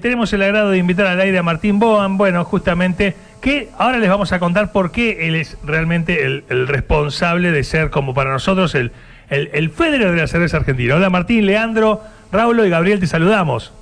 Tenemos 0.00 0.32
el 0.32 0.42
agrado 0.42 0.70
de 0.70 0.78
invitar 0.78 1.08
al 1.08 1.20
aire 1.20 1.38
a 1.38 1.42
Martín 1.42 1.80
Boan, 1.80 2.18
bueno, 2.18 2.44
justamente, 2.44 3.16
que 3.40 3.68
ahora 3.78 3.98
les 3.98 4.08
vamos 4.08 4.30
a 4.30 4.38
contar 4.38 4.70
por 4.70 4.92
qué 4.92 5.26
él 5.26 5.34
es 5.34 5.58
realmente 5.64 6.24
el, 6.24 6.44
el 6.50 6.68
responsable 6.68 7.50
de 7.50 7.64
ser, 7.64 7.90
como 7.90 8.14
para 8.14 8.30
nosotros, 8.30 8.76
el, 8.76 8.92
el, 9.28 9.50
el 9.52 9.70
Federer 9.70 10.12
de 10.12 10.18
la 10.18 10.28
cerveza 10.28 10.58
argentina. 10.58 10.94
Hola 10.94 11.10
Martín, 11.10 11.46
Leandro, 11.46 12.00
Raulo 12.30 12.64
y 12.64 12.70
Gabriel, 12.70 13.00
te 13.00 13.08
saludamos. 13.08 13.72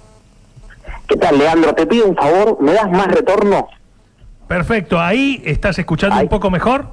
¿Qué 1.06 1.16
tal, 1.16 1.36
Leandro? 1.36 1.74
Te 1.74 1.84
pido 1.86 2.06
un 2.06 2.16
favor, 2.16 2.56
¿me 2.62 2.72
das 2.72 2.90
más 2.90 3.08
retorno? 3.08 3.68
Perfecto, 4.48 4.98
ahí 4.98 5.42
estás 5.44 5.78
escuchando 5.78 6.16
Ahí. 6.16 6.22
un 6.22 6.30
poco 6.30 6.50
mejor. 6.50 6.86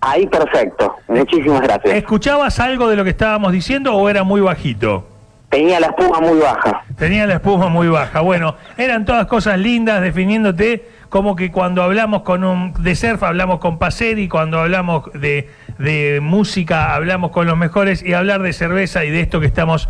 Ahí, 0.00 0.26
perfecto. 0.28 0.96
Muchísimas 1.08 1.60
gracias. 1.60 1.92
¿Escuchabas 1.94 2.58
algo 2.58 2.88
de 2.88 2.96
lo 2.96 3.04
que 3.04 3.10
estábamos 3.10 3.52
diciendo 3.52 3.94
o 3.94 4.08
era 4.08 4.22
muy 4.22 4.40
bajito? 4.40 5.06
Tenía 5.48 5.80
la 5.80 5.86
espuma 5.86 6.20
muy 6.20 6.38
baja. 6.38 6.82
Tenía 6.96 7.26
la 7.26 7.34
espuma 7.34 7.68
muy 7.68 7.88
baja. 7.88 8.20
Bueno, 8.20 8.56
eran 8.76 9.04
todas 9.04 9.26
cosas 9.26 9.58
lindas 9.58 10.02
definiéndote 10.02 10.88
como 11.08 11.36
que 11.36 11.52
cuando 11.52 11.82
hablamos 11.82 12.22
con 12.22 12.44
un 12.44 12.72
de 12.82 12.94
surf 12.96 13.22
hablamos 13.22 13.60
con 13.60 13.78
Paceri, 13.78 14.28
cuando 14.28 14.60
hablamos 14.60 15.04
de, 15.14 15.48
de 15.78 16.18
música 16.20 16.94
hablamos 16.94 17.30
con 17.30 17.46
los 17.46 17.56
mejores 17.56 18.02
y 18.02 18.12
hablar 18.12 18.42
de 18.42 18.52
cerveza 18.52 19.04
y 19.04 19.10
de 19.10 19.20
esto 19.20 19.40
que 19.40 19.46
estamos 19.46 19.88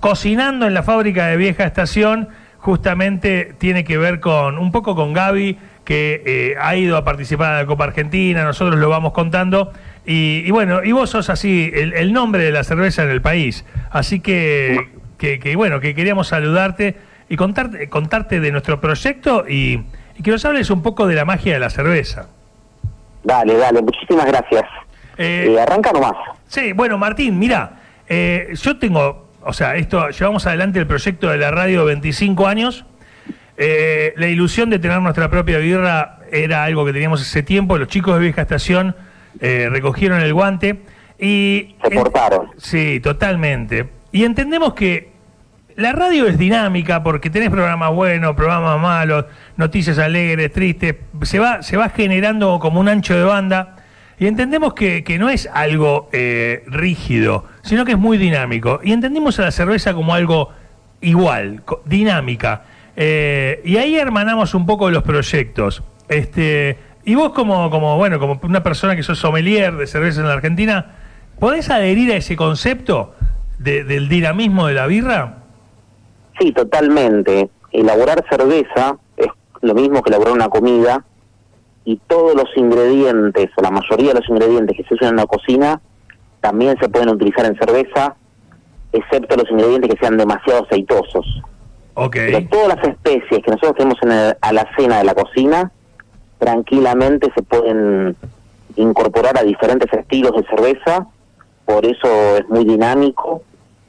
cocinando 0.00 0.66
en 0.66 0.74
la 0.74 0.82
fábrica 0.82 1.26
de 1.26 1.36
Vieja 1.36 1.64
Estación 1.64 2.28
justamente 2.58 3.54
tiene 3.58 3.84
que 3.84 3.96
ver 3.96 4.20
con 4.20 4.58
un 4.58 4.70
poco 4.70 4.94
con 4.94 5.12
Gaby 5.12 5.58
que 5.84 6.22
eh, 6.24 6.54
ha 6.60 6.76
ido 6.76 6.96
a 6.96 7.04
participar 7.04 7.52
en 7.52 7.58
la 7.58 7.66
Copa 7.66 7.84
Argentina, 7.84 8.44
nosotros 8.44 8.78
lo 8.78 8.88
vamos 8.88 9.12
contando 9.12 9.72
y, 10.06 10.42
y 10.46 10.50
bueno, 10.50 10.82
y 10.84 10.92
vos 10.92 11.10
sos 11.10 11.30
así 11.30 11.70
el, 11.74 11.92
el 11.94 12.12
nombre 12.12 12.42
de 12.44 12.52
la 12.52 12.64
cerveza 12.64 13.02
en 13.02 13.10
el 13.10 13.20
país, 13.20 13.64
así 13.90 14.20
que, 14.20 14.88
que, 15.18 15.38
que, 15.38 15.56
bueno, 15.56 15.80
que 15.80 15.94
queríamos 15.94 16.28
saludarte 16.28 16.96
y 17.28 17.36
contarte, 17.36 17.88
contarte 17.88 18.40
de 18.40 18.50
nuestro 18.52 18.80
proyecto 18.80 19.44
y, 19.48 19.82
y 20.16 20.22
que 20.22 20.30
nos 20.30 20.44
hables 20.44 20.70
un 20.70 20.82
poco 20.82 21.06
de 21.06 21.14
la 21.14 21.24
magia 21.24 21.54
de 21.54 21.60
la 21.60 21.70
cerveza. 21.70 22.28
Dale, 23.22 23.56
dale, 23.56 23.82
muchísimas 23.82 24.26
gracias. 24.26 24.64
Eh, 25.18 25.46
Eh, 25.54 25.60
arranca 25.60 25.92
nomás. 25.92 26.14
Sí, 26.48 26.72
bueno, 26.72 26.96
Martín, 26.98 27.38
mira, 27.38 27.80
eh, 28.08 28.48
yo 28.54 28.78
tengo, 28.78 29.28
o 29.42 29.52
sea, 29.52 29.76
esto, 29.76 30.08
llevamos 30.08 30.46
adelante 30.46 30.78
el 30.78 30.86
proyecto 30.86 31.28
de 31.28 31.36
la 31.36 31.50
radio 31.50 31.84
25 31.84 32.46
años. 32.46 32.84
Eh, 33.58 34.14
la 34.16 34.26
ilusión 34.28 34.70
de 34.70 34.78
tener 34.78 35.00
nuestra 35.00 35.28
propia 35.28 35.58
birra 35.58 36.20
era 36.32 36.64
algo 36.64 36.86
que 36.86 36.92
teníamos 36.94 37.20
hace 37.20 37.42
tiempo. 37.42 37.76
Los 37.76 37.88
chicos 37.88 38.14
de 38.14 38.20
Vieja 38.20 38.40
Estación 38.42 38.96
eh, 39.40 39.68
recogieron 39.70 40.20
el 40.20 40.34
guante 40.34 40.80
y... 41.18 41.76
Se 41.82 41.90
portaron. 41.90 42.48
Sí, 42.56 43.00
totalmente. 43.00 43.88
Y 44.12 44.24
entendemos 44.24 44.74
que 44.74 45.10
la 45.76 45.92
radio 45.92 46.26
es 46.26 46.36
dinámica 46.36 47.02
porque 47.02 47.30
tenés 47.30 47.50
programas 47.50 47.92
buenos, 47.92 48.34
programas 48.34 48.80
malos, 48.80 49.26
noticias 49.56 49.98
alegres, 49.98 50.52
tristes. 50.52 50.96
Se 51.22 51.38
va, 51.38 51.62
se 51.62 51.76
va 51.76 51.88
generando 51.90 52.58
como 52.58 52.80
un 52.80 52.88
ancho 52.88 53.16
de 53.16 53.24
banda. 53.24 53.76
Y 54.18 54.26
entendemos 54.26 54.74
que, 54.74 55.02
que 55.02 55.18
no 55.18 55.30
es 55.30 55.48
algo 55.52 56.10
eh, 56.12 56.64
rígido, 56.66 57.46
sino 57.62 57.86
que 57.86 57.92
es 57.92 57.98
muy 57.98 58.18
dinámico. 58.18 58.80
Y 58.82 58.92
entendimos 58.92 59.38
a 59.38 59.44
la 59.44 59.50
cerveza 59.50 59.94
como 59.94 60.12
algo 60.12 60.50
igual, 61.00 61.62
dinámica. 61.86 62.64
Eh, 62.96 63.62
y 63.64 63.78
ahí 63.78 63.96
hermanamos 63.96 64.52
un 64.54 64.66
poco 64.66 64.90
los 64.90 65.02
proyectos. 65.02 65.82
Este, 66.08 66.76
y 67.04 67.14
vos 67.14 67.30
como, 67.32 67.70
como, 67.70 67.96
bueno, 67.96 68.18
como 68.18 68.38
una 68.42 68.62
persona 68.62 68.96
que 68.96 69.02
sos 69.02 69.18
sommelier 69.18 69.74
de 69.76 69.86
cerveza 69.86 70.20
en 70.20 70.28
la 70.28 70.34
Argentina, 70.34 70.86
¿podés 71.38 71.70
adherir 71.70 72.12
a 72.12 72.16
ese 72.16 72.36
concepto 72.36 73.14
de- 73.58 73.84
del 73.84 74.08
dinamismo 74.08 74.66
de 74.66 74.74
la 74.74 74.86
birra? 74.86 75.38
Sí, 76.38 76.52
totalmente. 76.52 77.50
Elaborar 77.72 78.24
cerveza 78.28 78.96
es 79.16 79.28
lo 79.60 79.74
mismo 79.74 80.02
que 80.02 80.10
elaborar 80.10 80.34
una 80.34 80.48
comida 80.48 81.04
y 81.84 81.96
todos 82.06 82.34
los 82.34 82.48
ingredientes, 82.56 83.50
o 83.56 83.62
la 83.62 83.70
mayoría 83.70 84.08
de 84.12 84.20
los 84.20 84.28
ingredientes 84.28 84.76
que 84.76 84.84
se 84.84 84.94
usan 84.94 85.10
en 85.10 85.16
la 85.16 85.26
cocina, 85.26 85.80
también 86.40 86.76
se 86.80 86.88
pueden 86.88 87.08
utilizar 87.10 87.44
en 87.46 87.56
cerveza, 87.56 88.14
excepto 88.92 89.36
los 89.36 89.50
ingredientes 89.50 89.90
que 89.94 89.98
sean 89.98 90.16
demasiado 90.16 90.64
aceitosos. 90.64 91.26
Ok. 91.94 92.12
Pero 92.16 92.48
todas 92.48 92.68
las 92.76 92.88
especies 92.88 93.42
que 93.44 93.50
nosotros 93.50 93.74
tenemos 93.76 93.98
en 94.02 94.12
el- 94.12 94.36
a 94.40 94.52
la 94.52 94.66
cena 94.76 94.98
de 94.98 95.04
la 95.04 95.14
cocina, 95.14 95.70
tranquilamente 96.40 97.30
se 97.34 97.42
pueden 97.42 98.16
incorporar 98.74 99.38
a 99.38 99.44
diferentes 99.44 99.92
estilos 99.92 100.32
de 100.34 100.42
cerveza, 100.44 101.06
por 101.64 101.84
eso 101.86 102.36
es 102.38 102.48
muy 102.48 102.64
dinámico 102.64 103.42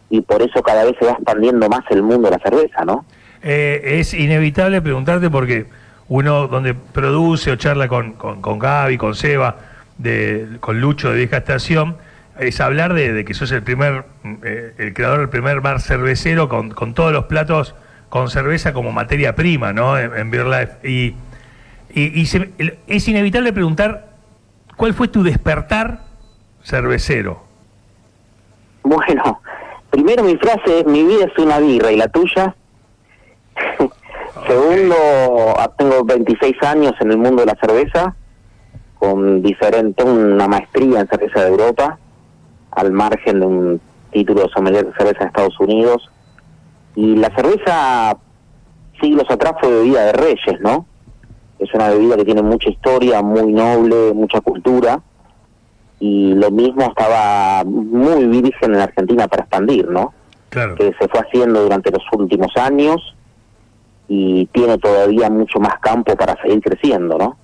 y 0.10 0.22
por 0.22 0.42
eso 0.42 0.62
cada 0.62 0.84
vez 0.84 0.94
se 1.00 1.06
va 1.06 1.14
expandiendo 1.14 1.68
más 1.70 1.82
el 1.90 2.04
mundo 2.04 2.30
de 2.30 2.38
la 2.38 2.44
cerveza, 2.44 2.86
¿no? 2.86 3.06
Eh, 3.42 4.00
es 4.00 4.14
inevitable 4.14 4.82
preguntarte 4.82 5.30
porque 5.30 5.66
uno 6.10 6.48
donde 6.48 6.74
produce 6.76 7.52
o 7.52 7.56
charla 7.56 7.88
con, 7.88 8.14
con, 8.14 8.42
con 8.42 8.60
Gaby, 8.60 8.98
con 8.98 9.16
Seba, 9.16 9.56
de, 9.98 10.58
con 10.60 10.82
Lucho 10.82 11.10
de 11.10 11.18
Vieja 11.18 11.38
Estación, 11.38 11.96
es 12.38 12.60
hablar 12.60 12.94
de, 12.94 13.14
de 13.14 13.24
que 13.24 13.34
sos 13.34 13.52
el 13.52 13.64
primer, 13.64 14.04
eh, 14.44 14.74
el 14.78 14.94
creador 14.94 15.20
del 15.20 15.30
primer 15.30 15.62
bar 15.62 15.80
cervecero 15.80 16.50
con, 16.50 16.72
con 16.72 16.94
todos 16.94 17.14
los 17.14 17.26
platos 17.26 17.76
con 18.10 18.30
cerveza 18.30 18.74
como 18.74 18.92
materia 18.92 19.36
prima, 19.36 19.72
¿no? 19.72 19.98
En, 19.98 20.14
en 20.14 20.30
Beer 20.32 20.48
Life. 20.48 20.88
Y, 20.88 21.16
y, 21.94 22.22
y 22.22 22.26
se- 22.26 22.52
es 22.88 23.08
inevitable 23.08 23.54
preguntar 23.54 24.10
cuál 24.78 24.94
fue 24.94 25.08
tu 25.08 25.24
despertar 25.24 26.02
cervecero. 26.64 27.44
Bueno, 28.84 29.42
primero 29.90 30.24
mi 30.24 30.38
frase 30.38 30.80
es, 30.80 30.86
mi 30.86 31.04
vida 31.04 31.26
es 31.26 31.38
una 31.38 31.60
birra 31.60 31.92
y 31.92 31.98
la 31.98 32.08
tuya. 32.08 32.56
Segundo, 34.48 34.96
ah, 35.58 35.72
tengo 35.78 36.04
26 36.04 36.56
años 36.64 36.94
en 37.00 37.12
el 37.12 37.18
mundo 37.18 37.42
de 37.42 37.48
la 37.48 37.56
cerveza, 37.56 38.16
con 38.98 39.42
diferente, 39.42 40.04
una 40.04 40.48
maestría 40.48 41.02
en 41.02 41.08
cerveza 41.08 41.42
de 41.42 41.48
Europa, 41.50 41.98
al 42.72 42.92
margen 42.92 43.40
de 43.40 43.46
un 43.46 43.82
título 44.12 44.44
de 44.44 44.50
sommelier 44.50 44.86
de 44.86 44.94
cerveza 44.94 45.20
de 45.20 45.26
Estados 45.28 45.60
Unidos. 45.60 46.10
Y 46.96 47.16
la 47.16 47.30
cerveza, 47.36 48.18
siglos 49.00 49.30
atrás, 49.30 49.54
fue 49.60 49.70
bebida 49.70 50.06
de 50.06 50.14
reyes, 50.14 50.60
¿no? 50.62 50.86
Es 51.62 51.74
una 51.74 51.90
bebida 51.90 52.18
que 52.18 52.26
tiene 52.26 52.42
mucha 52.42 52.70
historia, 52.70 53.22
muy 53.22 53.54
noble, 53.54 54.14
mucha 54.14 54.42
cultura 54.42 55.00
y 56.00 56.34
lo 56.34 56.50
mismo 56.50 56.82
estaba 56.82 57.64
muy 57.64 58.26
virgen 58.26 58.74
en 58.74 58.82
Argentina 58.82 59.28
para 59.28 59.44
expandir, 59.44 59.88
¿no? 59.88 60.14
Claro. 60.50 60.76
Que 60.76 60.94
se 61.00 61.08
fue 61.08 61.20
haciendo 61.20 61.62
durante 61.62 61.92
los 61.92 62.02
últimos 62.14 62.52
años 62.58 63.16
y 64.08 64.48
tiene 64.48 64.80
todavía 64.80 65.30
mucho 65.30 65.60
más 65.60 65.76
campo 65.80 66.18
para 66.18 66.42
seguir 66.42 66.60
creciendo, 66.62 67.18
¿no? 67.18 67.38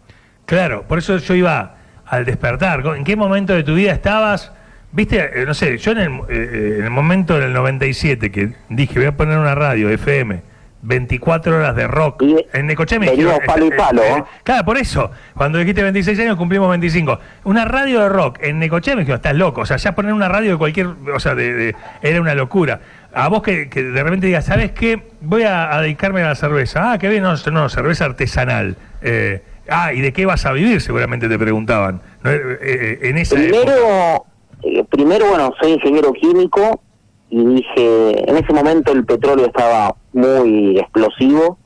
Claro, 0.46 0.86
por 0.88 0.98
eso 0.98 1.18
yo 1.18 1.36
iba 1.36 1.76
al 2.08 2.26
despertar. 2.26 2.84
¿En 2.96 3.04
qué 3.04 3.16
momento 3.16 3.54
de 3.54 3.64
tu 3.64 3.76
vida 3.76 3.92
estabas? 3.92 4.52
Viste, 4.92 5.42
Eh, 5.42 5.46
no 5.46 5.54
sé, 5.54 5.78
yo 5.78 5.92
en 5.92 5.98
el, 6.00 6.12
eh, 6.28 6.76
en 6.80 6.86
el 6.86 6.90
momento 6.90 7.38
del 7.40 7.54
97 7.54 8.32
que 8.32 8.54
dije 8.70 8.98
voy 8.98 9.08
a 9.08 9.16
poner 9.16 9.38
una 9.38 9.54
radio 9.54 9.90
FM, 9.90 10.42
24 10.82 11.58
horas 11.58 11.76
de 11.76 11.88
rock 11.88 12.22
Y 12.22 12.36
en 12.54 12.68
Necochea 12.68 13.00
me 13.00 13.10
venimos 13.10 13.40
palo 13.46 13.66
y 13.66 13.72
palo, 13.72 14.02
eh, 14.04 14.18
¿eh? 14.20 14.24
Claro, 14.44 14.64
por 14.66 14.78
eso, 14.78 15.12
cuando 15.36 15.58
dijiste 15.58 15.82
26 15.84 16.20
años 16.20 16.38
cumplimos 16.38 16.70
25. 16.70 17.20
Una 17.46 17.66
radio 17.66 18.02
de 18.02 18.10
rock 18.10 18.40
en 18.42 18.60
Necochea 18.60 18.96
me 18.96 19.02
dijeron, 19.02 19.18
estás 19.18 19.36
loco, 19.36 19.62
o 19.62 19.66
sea, 19.66 19.78
ya 19.78 19.96
poner 19.96 20.14
una 20.14 20.30
radio 20.30 20.52
de 20.52 20.58
cualquier, 20.58 20.88
o 21.14 21.20
sea, 21.20 21.36
de, 21.36 21.54
de- 21.54 21.76
era 22.02 22.22
una 22.22 22.36
locura. 22.36 22.80
A 23.14 23.30
vos 23.30 23.42
que, 23.42 23.70
que 23.70 23.82
de 23.84 24.04
repente 24.04 24.28
digas, 24.28 24.46
¿sabes 24.46 24.72
qué? 24.72 25.02
Voy 25.22 25.44
a, 25.44 25.76
a 25.76 25.82
dedicarme 25.82 26.22
a 26.22 26.28
la 26.28 26.36
cerveza. 26.36 26.92
Ah, 26.92 26.98
qué 27.00 27.10
bien, 27.10 27.24
no, 27.24 27.34
no 27.52 27.70
cerveza 27.70 28.06
artesanal. 28.06 28.78
Eh, 29.02 29.42
ah, 29.70 29.92
¿y 29.94 30.02
de 30.02 30.14
qué 30.14 30.26
vas 30.28 30.46
a 30.46 30.52
vivir? 30.52 30.82
Seguramente 30.82 31.28
te 31.28 31.40
preguntaban. 31.40 32.02
¿no? 32.24 32.30
Eh, 32.32 32.40
eh, 32.62 33.00
en 33.04 33.18
esa. 33.18 33.36
Primero, 33.36 34.26
eh, 34.62 34.84
primero, 34.90 35.28
bueno, 35.30 35.52
soy 35.60 35.72
ingeniero 35.72 36.14
químico 36.14 36.82
y 37.30 37.46
dije, 37.46 38.30
en 38.30 38.38
ese 38.38 38.54
momento 38.54 38.92
el 38.94 39.06
petróleo 39.06 39.48
estaba 39.48 39.96
muy 40.14 40.80
explosivo. 40.80 41.58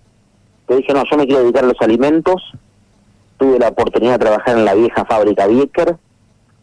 Yo 0.70 0.78
dije, 0.78 0.94
no, 0.94 1.04
yo 1.10 1.18
me 1.18 1.26
quiero 1.26 1.42
dedicar 1.44 1.64
a 1.64 1.68
los 1.68 1.82
alimentos. 1.82 2.42
Tuve 3.38 3.60
la 3.60 3.70
oportunidad 3.70 4.14
de 4.14 4.20
trabajar 4.20 4.58
en 4.58 4.66
la 4.66 4.74
vieja 4.76 5.04
fábrica 5.06 5.48
Bieker, 5.48 5.96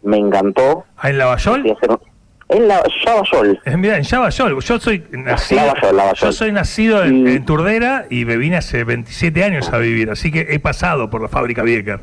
me 0.03 0.17
encantó. 0.17 0.85
Ah, 0.97 1.11
¿En 1.11 1.19
Lavallol? 1.19 1.67
En 2.51 2.67
la 2.67 2.81
Mirá, 3.77 3.99
en 3.99 4.05
Lavallol. 4.11 4.61
Yo 4.61 4.79
soy 4.81 5.05
nacido, 5.11 5.61
Lavallol, 5.67 5.97
Lavallol. 5.97 6.17
yo 6.17 6.33
soy 6.33 6.53
nacido 6.53 7.05
en, 7.05 7.27
Y- 7.27 7.31
en 7.33 7.45
Turdera 7.45 8.07
y 8.09 8.25
me 8.25 8.37
vine 8.37 8.57
hace 8.57 8.85
27 8.85 9.45
años 9.45 9.71
a 9.73 9.79
vivir, 9.79 10.11
así 10.11 10.31
que 10.33 10.47
he 10.51 10.59
pasado 10.59 11.11
por 11.11 11.21
la 11.21 11.29
fábrica 11.29 11.63
Bieker. 11.63 12.01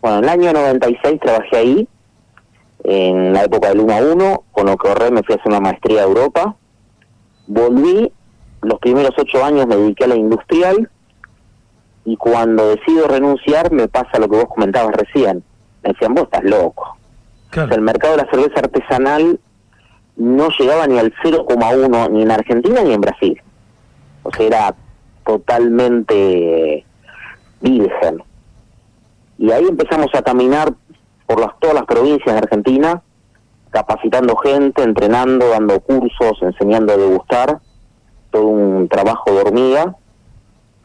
Bueno, 0.00 0.18
en 0.18 0.24
el 0.24 0.30
año 0.30 0.52
96 0.52 1.20
trabajé 1.20 1.56
ahí, 1.56 1.88
en 2.84 3.32
la 3.32 3.44
época 3.44 3.68
del 3.68 3.80
1 3.80 3.92
a 3.92 4.00
1, 4.00 4.44
con 4.52 4.66
lo 4.66 4.76
que 4.76 4.88
ahorré 4.88 5.10
me 5.10 5.22
fui 5.22 5.34
a 5.34 5.38
hacer 5.38 5.48
una 5.48 5.60
maestría 5.60 6.00
a 6.00 6.04
Europa. 6.04 6.56
Volví, 7.46 8.12
los 8.62 8.78
primeros 8.80 9.12
ocho 9.18 9.44
años 9.44 9.66
me 9.66 9.76
dediqué 9.76 10.04
a 10.04 10.08
la 10.08 10.16
industrial 10.16 10.90
y 12.04 12.16
cuando 12.16 12.68
decido 12.70 13.06
renunciar 13.06 13.72
me 13.72 13.88
pasa 13.88 14.18
lo 14.18 14.28
que 14.28 14.36
vos 14.36 14.46
comentabas 14.48 14.94
recién. 14.94 15.44
Me 15.82 15.92
decían, 15.92 16.14
vos 16.14 16.24
estás 16.24 16.44
loco. 16.44 16.96
O 17.50 17.54
sea, 17.54 17.64
el 17.64 17.82
mercado 17.82 18.16
de 18.16 18.24
la 18.24 18.30
cerveza 18.30 18.60
artesanal 18.60 19.38
no 20.16 20.48
llegaba 20.58 20.86
ni 20.86 20.98
al 20.98 21.12
0,1 21.22 22.10
ni 22.10 22.22
en 22.22 22.30
Argentina 22.30 22.82
ni 22.82 22.94
en 22.94 23.00
Brasil. 23.00 23.40
O 24.22 24.30
sea, 24.32 24.46
era 24.46 24.74
totalmente 25.24 26.84
virgen. 27.60 28.22
Y 29.38 29.50
ahí 29.50 29.66
empezamos 29.68 30.08
a 30.14 30.22
caminar 30.22 30.72
por 31.32 31.40
las, 31.40 31.58
todas 31.58 31.74
las 31.74 31.84
provincias 31.84 32.34
de 32.34 32.38
Argentina, 32.38 33.02
capacitando 33.70 34.36
gente, 34.36 34.82
entrenando, 34.82 35.48
dando 35.48 35.80
cursos, 35.80 36.36
enseñando 36.42 36.92
a 36.92 36.96
degustar, 36.98 37.58
todo 38.30 38.46
un 38.46 38.88
trabajo 38.88 39.32
de 39.32 39.40
hormiga 39.40 39.96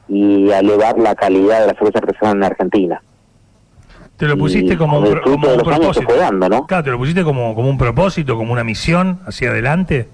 y 0.08 0.50
a 0.52 0.60
elevar 0.60 0.98
la 0.98 1.16
calidad 1.16 1.62
de 1.62 1.68
la 1.68 1.74
cerveza 1.74 2.00
artesanal 2.00 2.38
en 2.38 2.44
Argentina. 2.44 3.02
Te 4.16 4.26
lo 4.26 4.38
pusiste 4.38 4.74
Y 4.74 4.78
como, 4.78 5.00
un, 5.00 5.20
como 5.20 5.54
un 5.54 5.60
propósito. 5.60 6.06
fue 6.08 6.18
dando, 6.18 6.48
¿no? 6.48 6.66
Claro, 6.66 6.84
te 6.86 6.92
lo 6.92 6.98
pusiste 6.98 7.24
como, 7.24 7.54
como 7.54 7.70
un 7.70 7.78
propósito, 7.78 8.38
como 8.38 8.54
una 8.54 8.64
misión 8.64 9.20
hacia 9.28 9.50
adelante. 9.50 10.08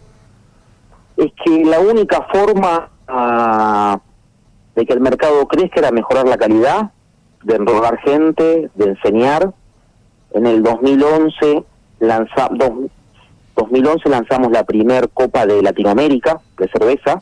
Es 1.16 1.32
que 1.46 1.64
la 1.64 1.80
única 1.80 2.28
forma 2.34 2.90
ah, 3.08 4.00
de 4.76 4.86
que 4.86 4.94
el 4.94 5.00
mercado 5.00 5.48
crezca 5.48 5.80
era 5.80 5.92
mejorar 5.92 6.28
la 6.28 6.38
calidad, 6.38 6.92
de 7.44 7.56
enrolar 7.56 8.00
gente, 8.00 8.72
de 8.74 8.86
enseñar. 8.86 9.54
En 10.34 10.46
el 10.48 10.64
2011, 10.64 11.64
lanza, 12.00 12.50
dos- 12.52 12.90
2011 13.56 14.10
lanzamos 14.10 14.52
la 14.52 14.64
primer 14.64 15.10
Copa 15.10 15.46
de 15.46 15.62
Latinoamérica 15.62 16.40
de 16.58 16.68
cerveza, 16.70 17.22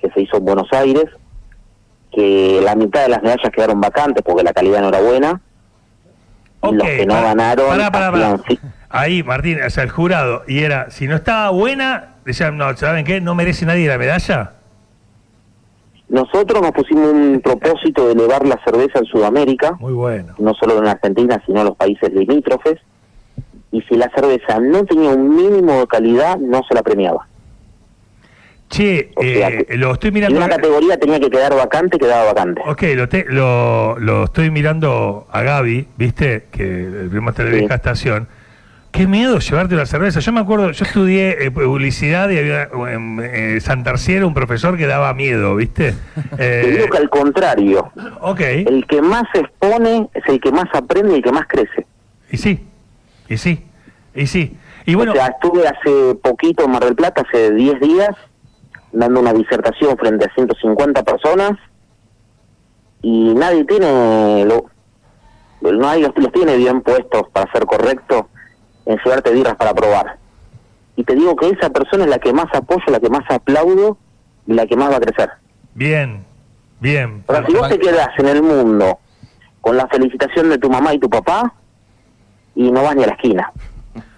que 0.00 0.10
se 0.10 0.22
hizo 0.22 0.38
en 0.38 0.44
Buenos 0.44 0.68
Aires, 0.72 1.04
que 2.12 2.60
la 2.62 2.74
mitad 2.74 3.02
de 3.02 3.08
las 3.08 3.22
medallas 3.22 3.50
quedaron 3.54 3.80
vacantes 3.80 4.22
porque 4.24 4.42
la 4.42 4.52
calidad 4.52 4.80
no 4.82 4.88
era 4.88 5.00
buena. 5.00 5.40
Y 6.64 6.74
los 6.74 6.86
que 6.86 7.06
no 7.06 7.14
ganaron 7.22 7.68
hacían 8.22 8.42
fi- 8.44 8.58
Ahí, 8.88 9.22
Martín, 9.22 9.58
o 9.62 9.70
sea, 9.70 9.84
el 9.84 9.90
jurado, 9.90 10.42
y 10.46 10.62
era, 10.62 10.90
si 10.90 11.08
no 11.08 11.16
estaba 11.16 11.50
buena, 11.50 12.14
decían, 12.24 12.56
no, 12.58 12.76
¿saben 12.76 13.04
qué? 13.04 13.20
¿No 13.20 13.34
merece 13.34 13.64
nadie 13.66 13.88
la 13.88 13.98
medalla? 13.98 14.52
Nosotros 16.12 16.60
nos 16.60 16.72
pusimos 16.72 17.10
un 17.10 17.40
propósito 17.42 18.06
de 18.06 18.12
elevar 18.12 18.46
la 18.46 18.60
cerveza 18.64 18.98
en 18.98 19.06
Sudamérica, 19.06 19.72
Muy 19.80 19.94
bueno. 19.94 20.34
no 20.38 20.52
solo 20.54 20.76
en 20.78 20.86
Argentina, 20.86 21.42
sino 21.46 21.60
en 21.60 21.66
los 21.68 21.76
países 21.76 22.12
limítrofes. 22.12 22.78
Y 23.72 23.80
si 23.82 23.94
la 23.96 24.10
cerveza 24.14 24.60
no 24.60 24.84
tenía 24.84 25.08
un 25.08 25.34
mínimo 25.34 25.80
de 25.80 25.86
calidad, 25.86 26.36
no 26.36 26.60
se 26.68 26.74
la 26.74 26.82
premiaba. 26.82 27.26
Che, 28.68 29.10
O 29.16 29.22
sea 29.22 29.48
eh, 29.48 29.66
lo 29.78 29.92
estoy 29.92 30.10
Si 30.10 30.14
mirando. 30.14 30.36
una 30.36 30.48
categoría 30.50 30.98
tenía 30.98 31.18
que 31.18 31.30
quedar 31.30 31.54
vacante, 31.54 31.98
quedaba 31.98 32.26
vacante. 32.32 32.60
Ok, 32.66 32.82
lo, 32.94 33.08
te- 33.08 33.24
lo, 33.28 33.98
lo 33.98 34.24
estoy 34.24 34.50
mirando 34.50 35.26
a 35.30 35.40
Gaby, 35.42 35.88
¿viste? 35.96 36.44
Que 36.50 36.62
el 36.84 37.08
primer 37.10 37.32
de 37.34 37.44
la 37.44 37.58
Sí. 37.58 37.64
estación. 37.70 38.28
Qué 38.92 39.06
miedo 39.06 39.38
llevarte 39.38 39.74
una 39.74 39.86
cerveza. 39.86 40.20
Yo 40.20 40.32
me 40.32 40.40
acuerdo, 40.40 40.70
yo 40.70 40.84
estudié 40.84 41.46
eh, 41.46 41.50
publicidad 41.50 42.28
y 42.28 42.38
había 42.38 42.64
en 42.92 43.20
eh, 43.22 43.58
San 43.60 43.82
Terciero 43.84 44.28
un 44.28 44.34
profesor 44.34 44.76
que 44.76 44.86
daba 44.86 45.14
miedo, 45.14 45.56
¿viste? 45.56 45.94
Te 46.36 46.66
Eh, 46.66 46.70
digo 46.76 46.86
que 46.90 46.98
al 46.98 47.08
contrario, 47.08 47.90
ok, 48.20 48.40
el 48.40 48.86
que 48.86 49.00
más 49.00 49.24
se 49.32 49.40
expone 49.40 50.10
es 50.12 50.22
el 50.28 50.40
que 50.40 50.52
más 50.52 50.66
aprende 50.74 51.14
y 51.14 51.16
el 51.16 51.22
que 51.22 51.32
más 51.32 51.46
crece. 51.48 51.86
y 52.30 52.36
sí, 52.36 52.66
y 53.30 53.38
sí, 53.38 53.64
y 54.14 54.26
sí. 54.26 54.58
Y 54.84 54.94
bueno, 54.94 55.12
o 55.12 55.14
sea, 55.14 55.28
estuve 55.28 55.66
hace 55.66 56.14
poquito 56.16 56.64
en 56.66 56.72
Mar 56.72 56.84
del 56.84 56.94
Plata, 56.94 57.22
hace 57.26 57.50
10 57.52 57.80
días, 57.80 58.10
dando 58.92 59.20
una 59.20 59.32
disertación 59.32 59.96
frente 59.96 60.26
a 60.26 60.34
150 60.34 61.02
personas 61.02 61.52
y 63.00 63.32
nadie 63.34 63.64
tiene, 63.64 64.44
lo, 64.44 64.66
nadie 65.78 66.02
los, 66.02 66.12
los 66.16 66.32
tiene 66.32 66.58
bien 66.58 66.82
puestos 66.82 67.22
para 67.32 67.50
ser 67.52 67.64
correcto 67.64 68.28
en 68.86 68.98
llevarte 69.04 69.30
birras 69.32 69.56
para 69.56 69.74
probar. 69.74 70.16
Y 70.96 71.04
te 71.04 71.14
digo 71.14 71.34
que 71.36 71.48
esa 71.48 71.70
persona 71.70 72.04
es 72.04 72.10
la 72.10 72.18
que 72.18 72.32
más 72.32 72.46
apoyo, 72.54 72.82
la 72.88 73.00
que 73.00 73.08
más 73.08 73.24
aplaudo 73.30 73.96
y 74.46 74.52
la 74.54 74.66
que 74.66 74.76
más 74.76 74.90
va 74.92 74.96
a 74.96 75.00
crecer. 75.00 75.30
bien, 75.74 76.24
bien. 76.80 77.24
Ahora, 77.28 77.46
si 77.46 77.54
vos 77.54 77.68
te 77.68 77.78
quedás 77.78 78.08
en 78.18 78.28
el 78.28 78.42
mundo 78.42 78.98
con 79.60 79.76
la 79.76 79.86
felicitación 79.86 80.50
de 80.50 80.58
tu 80.58 80.68
mamá 80.68 80.92
y 80.92 80.98
tu 80.98 81.08
papá, 81.08 81.54
y 82.54 82.70
no 82.70 82.82
vas 82.82 82.94
ni 82.96 83.04
a 83.04 83.06
la 83.06 83.12
esquina. 83.14 83.52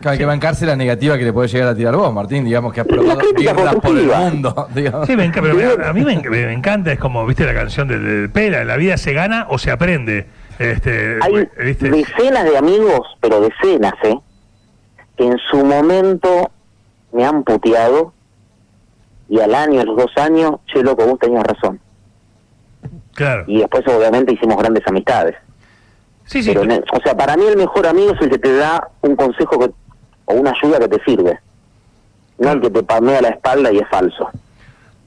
Claro, 0.01 0.13
hay 0.13 0.19
que 0.19 0.25
bancarse 0.25 0.67
la 0.67 0.75
negativa 0.77 1.19
que 1.19 1.25
le 1.25 1.33
puede 1.33 1.49
llegar 1.49 1.69
a 1.69 1.75
tirar 1.75 1.95
vos, 1.97 2.13
Martín, 2.13 2.45
digamos 2.45 2.73
que 2.73 2.81
has 2.81 2.87
probado 2.87 3.81
por 3.81 3.97
el 3.97 4.07
mundo. 4.07 4.69
digamos. 4.75 5.07
Sí, 5.07 5.17
me 5.17 5.29
pero 5.31 5.55
me- 5.55 5.85
a 5.87 5.93
mí 5.93 6.03
me, 6.05 6.17
me 6.29 6.53
encanta, 6.53 6.93
es 6.93 6.99
como, 6.99 7.25
viste 7.27 7.45
la 7.45 7.55
canción 7.55 7.87
del, 7.89 8.03
del 8.05 8.31
Pela, 8.31 8.65
la 8.65 8.77
vida 8.77 8.97
se 8.97 9.13
gana 9.13 9.47
o 9.51 9.59
se 9.59 9.71
aprende. 9.71 10.27
Este, 10.59 11.19
Hay 11.21 11.49
¿viste? 11.65 11.91
decenas 11.91 12.45
de 12.45 12.57
amigos, 12.57 13.01
pero 13.21 13.41
decenas, 13.41 13.95
¿eh? 14.05 14.17
En 15.17 15.39
su 15.51 15.65
momento 15.65 16.51
me 17.13 17.25
han 17.25 17.45
puteado 17.45 18.13
y 19.29 19.41
al 19.41 19.55
año, 19.55 19.81
a 19.81 19.85
los 19.85 19.97
dos 19.97 20.11
años, 20.17 20.57
che, 20.67 20.83
loco, 20.83 21.07
vos 21.07 21.19
tenías 21.19 21.45
razón. 21.45 21.81
Claro. 23.15 23.45
Y 23.47 23.59
después, 23.61 23.87
obviamente, 23.87 24.35
hicimos 24.35 24.57
grandes 24.59 24.83
amistades. 24.87 25.37
Sí, 26.27 26.43
sí. 26.43 26.53
Pero, 26.55 26.63
o 26.93 27.01
sea, 27.03 27.17
para 27.17 27.37
mí 27.37 27.45
el 27.47 27.57
mejor 27.57 27.87
amigo 27.87 28.13
es 28.15 28.21
el 28.21 28.31
que 28.31 28.39
te 28.39 28.57
da 28.57 28.89
un 29.03 29.15
consejo 29.15 29.59
que, 29.59 29.71
o 30.27 30.35
una 30.35 30.51
ayuda 30.53 30.79
que 30.81 30.89
te 30.89 31.05
sirve. 31.05 31.39
No 32.39 32.51
el 32.53 32.61
que 32.61 32.71
te 32.71 32.83
palmea 32.83 33.21
la 33.23 33.29
espalda 33.29 33.71
y 33.73 33.79
es 33.79 33.89
falso. 33.89 34.29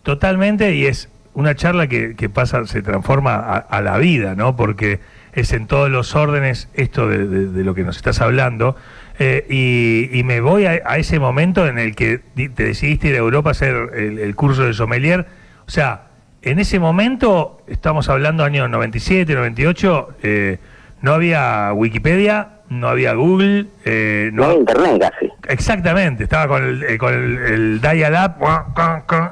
Totalmente, 0.03 0.73
y 0.73 0.85
es 0.85 1.09
una 1.33 1.55
charla 1.55 1.87
que, 1.87 2.15
que 2.15 2.29
pasa, 2.29 2.65
se 2.65 2.81
transforma 2.81 3.35
a, 3.35 3.57
a 3.57 3.81
la 3.81 3.97
vida, 3.97 4.35
¿no? 4.35 4.55
Porque 4.55 4.99
es 5.33 5.51
en 5.53 5.67
todos 5.67 5.89
los 5.89 6.15
órdenes 6.15 6.69
esto 6.73 7.07
de, 7.07 7.27
de- 7.27 7.47
de 7.47 7.63
lo 7.63 7.75
que 7.75 7.83
nos 7.83 7.97
estás 7.97 8.21
hablando. 8.21 8.75
Eh, 9.19 9.45
y, 9.49 10.09
y 10.19 10.23
me 10.23 10.41
voy 10.41 10.65
a, 10.65 10.81
a 10.85 10.97
ese 10.97 11.19
momento 11.19 11.67
en 11.67 11.79
el 11.79 11.95
que 11.95 12.19
te 12.35 12.63
decidiste 12.63 13.09
ir 13.09 13.15
a 13.15 13.19
Europa 13.19 13.49
a 13.49 13.51
hacer 13.51 13.75
el, 13.95 14.19
el 14.19 14.35
curso 14.35 14.63
de 14.63 14.73
sommelier. 14.73 15.25
O 15.67 15.71
sea, 15.71 16.07
en 16.41 16.59
ese 16.59 16.79
momento, 16.79 17.61
estamos 17.67 18.09
hablando 18.09 18.43
año 18.43 18.67
97, 18.67 19.33
98, 19.33 20.09
eh, 20.23 20.57
no 21.01 21.13
había 21.13 21.71
Wikipedia, 21.73 22.49
no 22.69 22.87
había 22.87 23.13
Google, 23.13 23.67
eh, 23.85 24.29
No 24.33 24.45
hay 24.45 24.57
internet 24.57 24.99
casi. 24.99 25.31
Exactamente, 25.47 26.23
estaba 26.23 26.47
con 26.47 26.63
el, 26.63 26.83
eh, 26.83 26.97
con 26.97 27.13
el, 27.13 27.37
el 27.37 27.81
dial-up. 27.81 28.35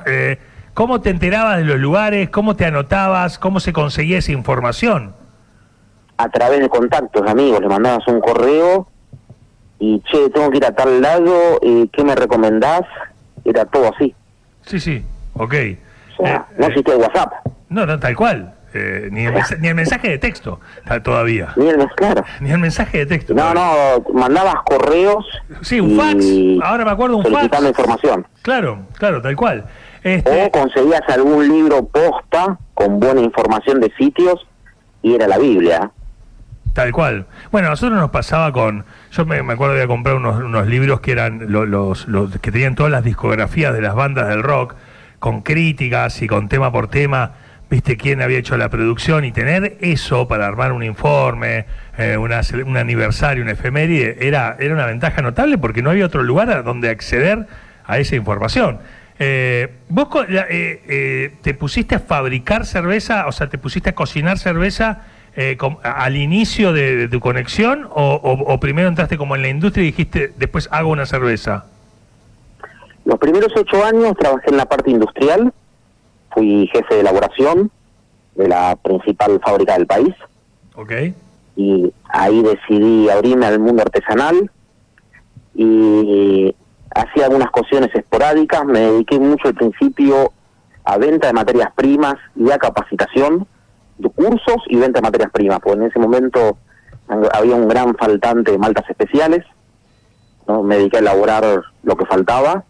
eh, 0.05 0.37
¿Cómo 0.73 0.99
te 0.99 1.09
enterabas 1.09 1.57
de 1.57 1.63
los 1.65 1.79
lugares? 1.79 2.29
¿Cómo 2.29 2.55
te 2.55 2.65
anotabas? 2.65 3.39
¿Cómo 3.39 3.59
se 3.59 3.71
conseguía 3.71 4.17
esa 4.17 4.31
información? 4.31 5.13
a 6.17 6.29
través 6.29 6.61
de 6.61 6.69
contactos 6.69 7.27
amigos, 7.27 7.59
le 7.59 7.67
mandabas 7.67 8.07
un 8.07 8.21
correo 8.21 8.87
y, 9.79 9.99
che, 10.01 10.29
tengo 10.29 10.49
que 10.51 10.57
ir 10.57 10.65
a 10.65 10.71
tal 10.71 11.01
lado, 11.01 11.59
eh, 11.61 11.87
¿qué 11.91 12.03
me 12.03 12.15
recomendás? 12.15 12.81
Era 13.43 13.65
todo 13.65 13.91
así. 13.93 14.13
Sí, 14.63 14.79
sí, 14.79 15.03
ok. 15.33 15.53
O 16.17 16.23
sea, 16.23 16.35
Eh, 16.51 16.55
no 16.59 16.67
existía 16.67 16.97
WhatsApp, 16.97 17.33
no, 17.69 17.85
no, 17.85 17.99
tal 17.99 18.15
cual. 18.15 18.51
Eh, 18.77 19.07
ni, 19.09 19.25
el 19.25 19.31
mensa- 19.33 19.55
ni 19.57 19.69
el 19.69 19.75
mensaje 19.75 20.09
de 20.09 20.17
texto 20.17 20.59
todavía. 21.03 21.53
ni 21.55 21.69
el 21.69 21.77
claro. 21.95 22.23
Ni 22.41 22.51
el 22.51 22.57
mensaje 22.59 22.97
de 22.99 23.05
texto. 23.05 23.33
No, 23.33 23.53
todavía. 23.53 23.63
no, 24.05 24.13
mandabas 24.19 24.55
correos. 24.65 25.25
Sí, 25.61 25.79
un 25.79 25.95
fax. 25.97 26.25
Ahora 26.61 26.83
me 26.83 26.91
acuerdo, 26.91 27.15
un 27.17 27.23
fax. 27.25 27.57
información. 27.65 28.27
Claro, 28.41 28.79
claro, 28.97 29.21
tal 29.21 29.35
cual. 29.37 29.65
Este, 30.03 30.45
O 30.45 30.51
conseguías 30.51 31.01
algún 31.07 31.47
libro 31.47 31.85
posta 31.85 32.57
con 32.73 32.99
buena 32.99 33.21
información 33.21 33.79
de 33.79 33.91
sitios 33.97 34.45
y 35.01 35.15
era 35.15 35.27
la 35.27 35.37
Biblia. 35.37 35.91
Tal 36.75 36.91
cual. 36.91 37.25
Bueno, 37.53 37.67
a 37.67 37.71
nosotros 37.71 37.97
nos 37.97 38.09
pasaba 38.11 38.51
con. 38.51 38.83
Yo 39.13 39.25
me, 39.25 39.41
me 39.43 39.53
acuerdo 39.53 39.75
de 39.75 39.87
comprar 39.87 40.15
unos, 40.15 40.35
unos 40.43 40.67
libros 40.67 40.99
que 40.99 41.13
eran 41.13 41.45
lo- 41.49 41.65
los, 41.65 42.05
los 42.09 42.37
que 42.39 42.51
tenían 42.51 42.75
todas 42.75 42.91
las 42.91 43.01
discografías 43.01 43.73
de 43.73 43.81
las 43.81 43.95
bandas 43.95 44.27
del 44.27 44.43
rock, 44.43 44.75
con 45.19 45.41
críticas 45.41 46.21
y 46.21 46.27
con 46.27 46.49
tema 46.49 46.73
por 46.73 46.89
tema, 46.89 47.31
viste 47.69 47.95
quién 47.95 48.21
había 48.21 48.39
hecho 48.39 48.57
la 48.57 48.67
producción 48.67 49.23
y 49.23 49.31
tener 49.31 49.77
eso 49.79 50.27
para 50.27 50.47
armar 50.47 50.73
un 50.73 50.83
informe, 50.83 51.65
eh, 51.97 52.17
una 52.17 52.41
un 52.65 52.75
aniversario, 52.75 53.41
una 53.41 53.53
efeméride, 53.53 54.27
era, 54.27 54.57
era 54.59 54.73
una 54.73 54.85
ventaja 54.85 55.21
notable 55.21 55.57
porque 55.57 55.81
no 55.81 55.91
había 55.91 56.05
otro 56.05 56.23
lugar 56.23 56.49
a 56.49 56.61
donde 56.61 56.89
acceder 56.89 57.47
a 57.85 57.99
esa 57.99 58.17
información. 58.17 58.79
Eh, 59.17 59.69
¿Vos 59.87 60.09
eh, 60.27 60.81
eh, 60.89 61.31
te 61.41 61.53
pusiste 61.53 61.95
a 61.95 61.99
fabricar 61.99 62.65
cerveza, 62.65 63.27
o 63.27 63.31
sea, 63.31 63.47
te 63.47 63.57
pusiste 63.57 63.91
a 63.91 63.95
cocinar 63.95 64.37
cerveza 64.37 65.03
eh, 65.35 65.57
al 65.83 66.15
inicio 66.15 66.71
de, 66.73 66.95
de 66.95 67.07
tu 67.07 67.19
conexión 67.19 67.87
o, 67.91 68.15
o- 68.15 68.53
o 68.53 68.59
primero 68.59 68.87
entraste 68.87 69.17
como 69.17 69.35
en 69.35 69.41
la 69.41 69.49
industria 69.49 69.83
y 69.83 69.87
dijiste, 69.87 70.33
después 70.37 70.67
hago 70.71 70.89
una 70.89 71.05
cerveza? 71.05 71.65
Los 73.05 73.19
primeros 73.19 73.51
ocho 73.55 73.83
años 73.85 74.13
trabajé 74.17 74.49
en 74.49 74.57
la 74.57 74.65
parte 74.65 74.89
industrial, 74.91 75.53
fui 76.31 76.67
jefe 76.73 76.95
de 76.95 77.01
elaboración 77.01 77.69
de 78.35 78.47
la 78.47 78.75
principal 78.77 79.39
fábrica 79.45 79.73
del 79.77 79.85
país 79.87 80.13
¿Ok? 80.75 80.91
y 81.55 81.93
ahí 82.09 82.41
decidí 82.43 83.09
abrirme 83.09 83.45
al 83.45 83.59
mundo 83.59 83.81
artesanal 83.83 84.49
y 85.53 86.53
hacía 86.93 87.25
algunas 87.25 87.49
cocciones 87.51 87.89
esporádicas, 87.93 88.65
me 88.65 88.79
dediqué 88.79 89.19
mucho 89.19 89.47
al 89.47 89.53
principio 89.55 90.31
a 90.83 90.97
venta 90.97 91.27
de 91.27 91.33
materias 91.33 91.71
primas 91.75 92.15
y 92.35 92.51
a 92.51 92.57
capacitación 92.57 93.47
de 93.97 94.09
cursos 94.09 94.57
y 94.67 94.77
venta 94.77 94.99
de 94.99 95.03
materias 95.03 95.31
primas, 95.31 95.59
porque 95.59 95.79
en 95.79 95.87
ese 95.89 95.99
momento 95.99 96.57
había 97.33 97.55
un 97.55 97.67
gran 97.67 97.95
faltante 97.95 98.51
de 98.51 98.57
maltas 98.57 98.89
especiales, 98.89 99.45
¿no? 100.47 100.63
me 100.63 100.77
dediqué 100.77 100.97
a 100.97 100.99
elaborar 101.01 101.61
lo 101.83 101.95
que 101.95 102.05
faltaba 102.05 102.63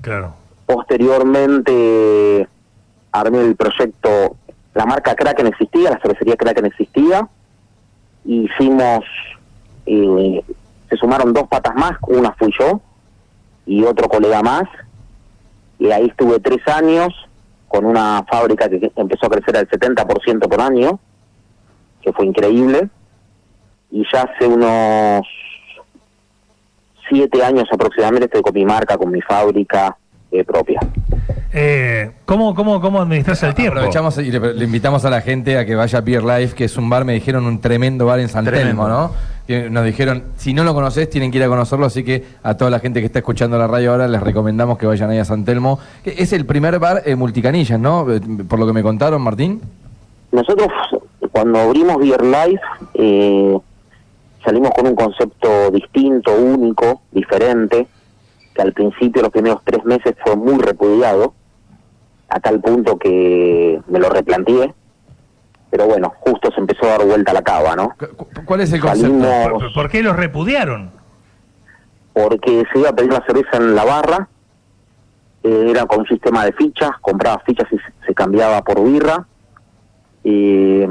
Claro. 0.00 0.34
posteriormente 0.66 2.48
armé 3.12 3.40
el 3.40 3.56
proyecto, 3.56 4.36
la 4.74 4.86
marca 4.86 5.14
Kraken 5.14 5.46
existía, 5.46 5.90
la 5.90 6.00
cervecería 6.00 6.36
Kraken 6.36 6.66
existía, 6.66 7.28
hicimos, 8.24 9.04
eh, 9.86 10.42
se 10.88 10.96
sumaron 10.96 11.32
dos 11.32 11.46
patas 11.48 11.74
más, 11.74 11.92
una 12.08 12.32
fui 12.32 12.52
yo 12.58 12.80
y 13.66 13.84
otro 13.84 14.08
colega 14.08 14.42
más, 14.42 14.64
y 15.78 15.90
ahí 15.90 16.06
estuve 16.06 16.40
tres 16.40 16.66
años 16.68 17.12
con 17.74 17.86
una 17.86 18.24
fábrica 18.30 18.68
que 18.68 18.92
empezó 18.94 19.26
a 19.26 19.30
crecer 19.30 19.56
al 19.56 19.68
70% 19.68 20.48
por 20.48 20.60
año, 20.60 21.00
que 22.00 22.12
fue 22.12 22.24
increíble, 22.24 22.88
y 23.90 24.04
ya 24.12 24.22
hace 24.22 24.46
unos 24.46 25.26
siete 27.08 27.42
años 27.42 27.64
aproximadamente 27.72 28.26
estoy 28.26 28.42
con 28.42 28.54
mi 28.54 28.64
marca, 28.64 28.96
con 28.96 29.10
mi 29.10 29.20
fábrica 29.20 29.96
eh, 30.30 30.44
propia. 30.44 30.78
Eh, 31.52 32.12
¿cómo, 32.24 32.54
cómo, 32.54 32.80
¿Cómo 32.80 33.00
administras 33.00 33.42
el 33.42 33.54
tiempo? 33.54 33.78
Aprovechamos 33.78 34.18
y 34.18 34.30
le, 34.30 34.54
le 34.54 34.64
invitamos 34.64 35.04
a 35.04 35.10
la 35.10 35.20
gente 35.20 35.58
a 35.58 35.66
que 35.66 35.74
vaya 35.74 35.98
a 35.98 36.02
Beer 36.02 36.22
Life, 36.22 36.54
que 36.54 36.66
es 36.66 36.76
un 36.76 36.88
bar, 36.88 37.04
me 37.04 37.14
dijeron, 37.14 37.44
un 37.44 37.60
tremendo 37.60 38.06
bar 38.06 38.20
en 38.20 38.28
San 38.28 38.44
Tremendo. 38.44 38.84
Telmo, 38.84 38.88
¿no? 38.88 39.10
Nos 39.46 39.84
dijeron, 39.84 40.24
si 40.36 40.54
no 40.54 40.64
lo 40.64 40.72
conoces, 40.72 41.10
tienen 41.10 41.30
que 41.30 41.36
ir 41.36 41.44
a 41.44 41.48
conocerlo, 41.48 41.84
así 41.84 42.02
que 42.02 42.24
a 42.42 42.56
toda 42.56 42.70
la 42.70 42.78
gente 42.78 43.00
que 43.00 43.06
está 43.06 43.18
escuchando 43.18 43.58
la 43.58 43.66
radio 43.66 43.92
ahora 43.92 44.08
les 44.08 44.22
recomendamos 44.22 44.78
que 44.78 44.86
vayan 44.86 45.10
ahí 45.10 45.18
a 45.18 45.24
San 45.26 45.44
Telmo. 45.44 45.78
Que 46.02 46.14
Es 46.16 46.32
el 46.32 46.46
primer 46.46 46.78
bar 46.78 47.02
eh, 47.04 47.14
multicanillas, 47.14 47.78
¿no? 47.78 48.10
Eh, 48.10 48.20
Por 48.48 48.58
lo 48.58 48.66
que 48.66 48.72
me 48.72 48.82
contaron, 48.82 49.20
Martín. 49.20 49.60
Nosotros, 50.32 50.68
cuando 51.30 51.60
abrimos 51.60 51.98
Beer 51.98 52.24
Life, 52.24 52.62
eh, 52.94 53.58
salimos 54.42 54.70
con 54.70 54.86
un 54.86 54.94
concepto 54.94 55.70
distinto, 55.70 56.34
único, 56.34 57.02
diferente, 57.12 57.86
que 58.54 58.62
al 58.62 58.72
principio, 58.72 59.20
los 59.20 59.30
primeros 59.30 59.60
tres 59.62 59.84
meses, 59.84 60.14
fue 60.24 60.36
muy 60.36 60.58
repudiado, 60.58 61.34
a 62.30 62.40
tal 62.40 62.60
punto 62.60 62.96
que 62.98 63.78
me 63.88 63.98
lo 63.98 64.08
replanteé. 64.08 64.72
Pero 65.74 65.88
bueno, 65.88 66.12
justo 66.20 66.52
se 66.52 66.60
empezó 66.60 66.84
a 66.86 66.90
dar 66.90 67.04
vuelta 67.04 67.32
la 67.32 67.42
cava, 67.42 67.74
¿no? 67.74 67.96
Cu- 67.98 68.06
cu- 68.16 68.44
¿Cuál 68.44 68.60
es 68.60 68.72
el 68.72 68.80
concepto? 68.80 69.08
Salimos 69.24 69.72
¿Por, 69.74 69.90
qué 69.90 70.04
los 70.04 70.14
repudiaron? 70.14 70.92
porque 72.12 72.62
se 72.72 72.78
iba 72.78 72.90
a 72.90 72.92
pedir 72.92 73.12
la 73.12 73.24
cerveza 73.26 73.56
en 73.56 73.74
la 73.74 73.82
barra, 73.84 74.28
eh, 75.42 75.66
era 75.68 75.84
con 75.86 75.98
un 76.02 76.06
sistema 76.06 76.44
de 76.44 76.52
fichas, 76.52 76.92
compraba 77.00 77.42
fichas 77.44 77.66
y 77.72 77.76
se- 78.06 78.14
cambiaba 78.14 78.62
por 78.62 78.84
birra. 78.84 79.26
Eh, 80.22 80.86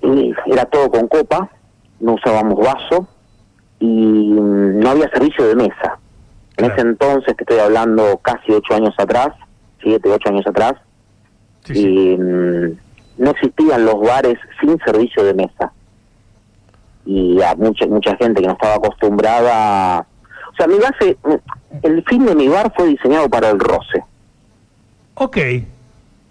y 0.00 0.34
era 0.46 0.64
todo 0.64 0.90
con 0.90 1.08
copa, 1.08 1.50
no 2.00 2.14
usábamos 2.14 2.58
vaso 2.58 3.06
y 3.78 3.86
mm, 4.32 4.78
no 4.80 4.88
había 4.88 5.10
servicio 5.10 5.46
de 5.48 5.54
mesa. 5.54 5.98
En 6.56 6.64
Claro. 6.64 6.72
ese 6.72 6.80
entonces, 6.80 7.34
que 7.36 7.44
estoy 7.44 7.58
hablando 7.58 8.16
casi 8.22 8.52
ocho 8.52 8.72
años 8.74 8.94
atrás, 8.96 9.32
siete, 9.82 10.08
ocho 10.10 10.30
años 10.30 10.46
atrás, 10.46 10.76
Sí, 11.66 11.74
sí. 11.74 11.80
y 11.88 12.16
mm, 12.16 12.78
no 13.18 13.30
existían 13.30 13.84
los 13.84 14.00
bares 14.00 14.38
sin 14.60 14.78
servicio 14.84 15.24
de 15.24 15.34
mesa. 15.34 15.72
Y 17.04 17.40
a 17.42 17.54
mucha 17.54 17.86
mucha 17.86 18.16
gente 18.16 18.40
que 18.40 18.46
no 18.46 18.54
estaba 18.54 18.74
acostumbrada... 18.74 20.06
O 20.52 20.56
sea, 20.56 20.66
mi 20.66 20.78
base, 20.78 21.16
el 21.82 22.02
fin 22.04 22.24
de 22.24 22.34
mi 22.34 22.48
bar 22.48 22.72
fue 22.74 22.86
diseñado 22.88 23.28
para 23.28 23.50
el 23.50 23.58
roce. 23.60 24.02
Ok. 25.14 25.36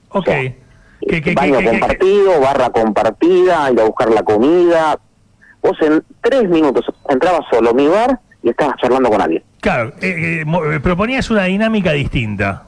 Ok. 0.10 0.25
sea, 0.25 0.54
que- 1.22 1.34
Baño 1.36 1.60
compartido, 1.63 2.39
barra 2.42 2.70
compartida, 2.72 3.72
ir 3.72 3.80
a 3.80 3.84
buscar 3.84 4.10
la 4.12 4.24
comida. 4.24 4.98
Vos 5.62 5.77
en 5.82 6.04
tres 6.22 6.50
minutos 6.50 6.86
entrabas 7.10 7.42
solo 7.51 7.70
a 7.70 7.74
mi 7.74 7.88
bar 7.88 8.20
y 8.42 8.50
estabas 8.50 8.75
charlando 8.82 9.10
con 9.10 9.22
alguien. 9.22 9.44
Claro, 9.62 9.89
eh, 10.01 10.39
eh, 10.42 10.46
mo- 10.46 10.63
eh, 10.72 10.80
proponías 10.80 11.30
una 11.30 11.44
dinámica 11.44 11.92
distinta. 11.92 12.63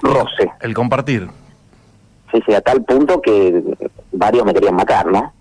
Roce. 0.00 0.50
El 0.60 0.72
compartir. 0.74 1.28
Sí, 2.34 2.42
sí, 2.46 2.52
a 2.54 2.60
tal 2.60 2.82
punto 2.82 3.20
que 3.22 3.62
varios 4.10 4.44
me 4.44 4.52
querían 4.52 4.74
matar, 4.74 5.06
¿no? 5.06 5.32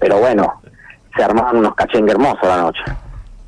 Pero 0.00 0.18
bueno, 0.18 0.60
se 1.16 1.22
armaban 1.22 1.56
unos 1.58 1.76
cachengues 1.76 2.14
hermosos 2.14 2.42
la 2.42 2.56
noche. 2.62 2.82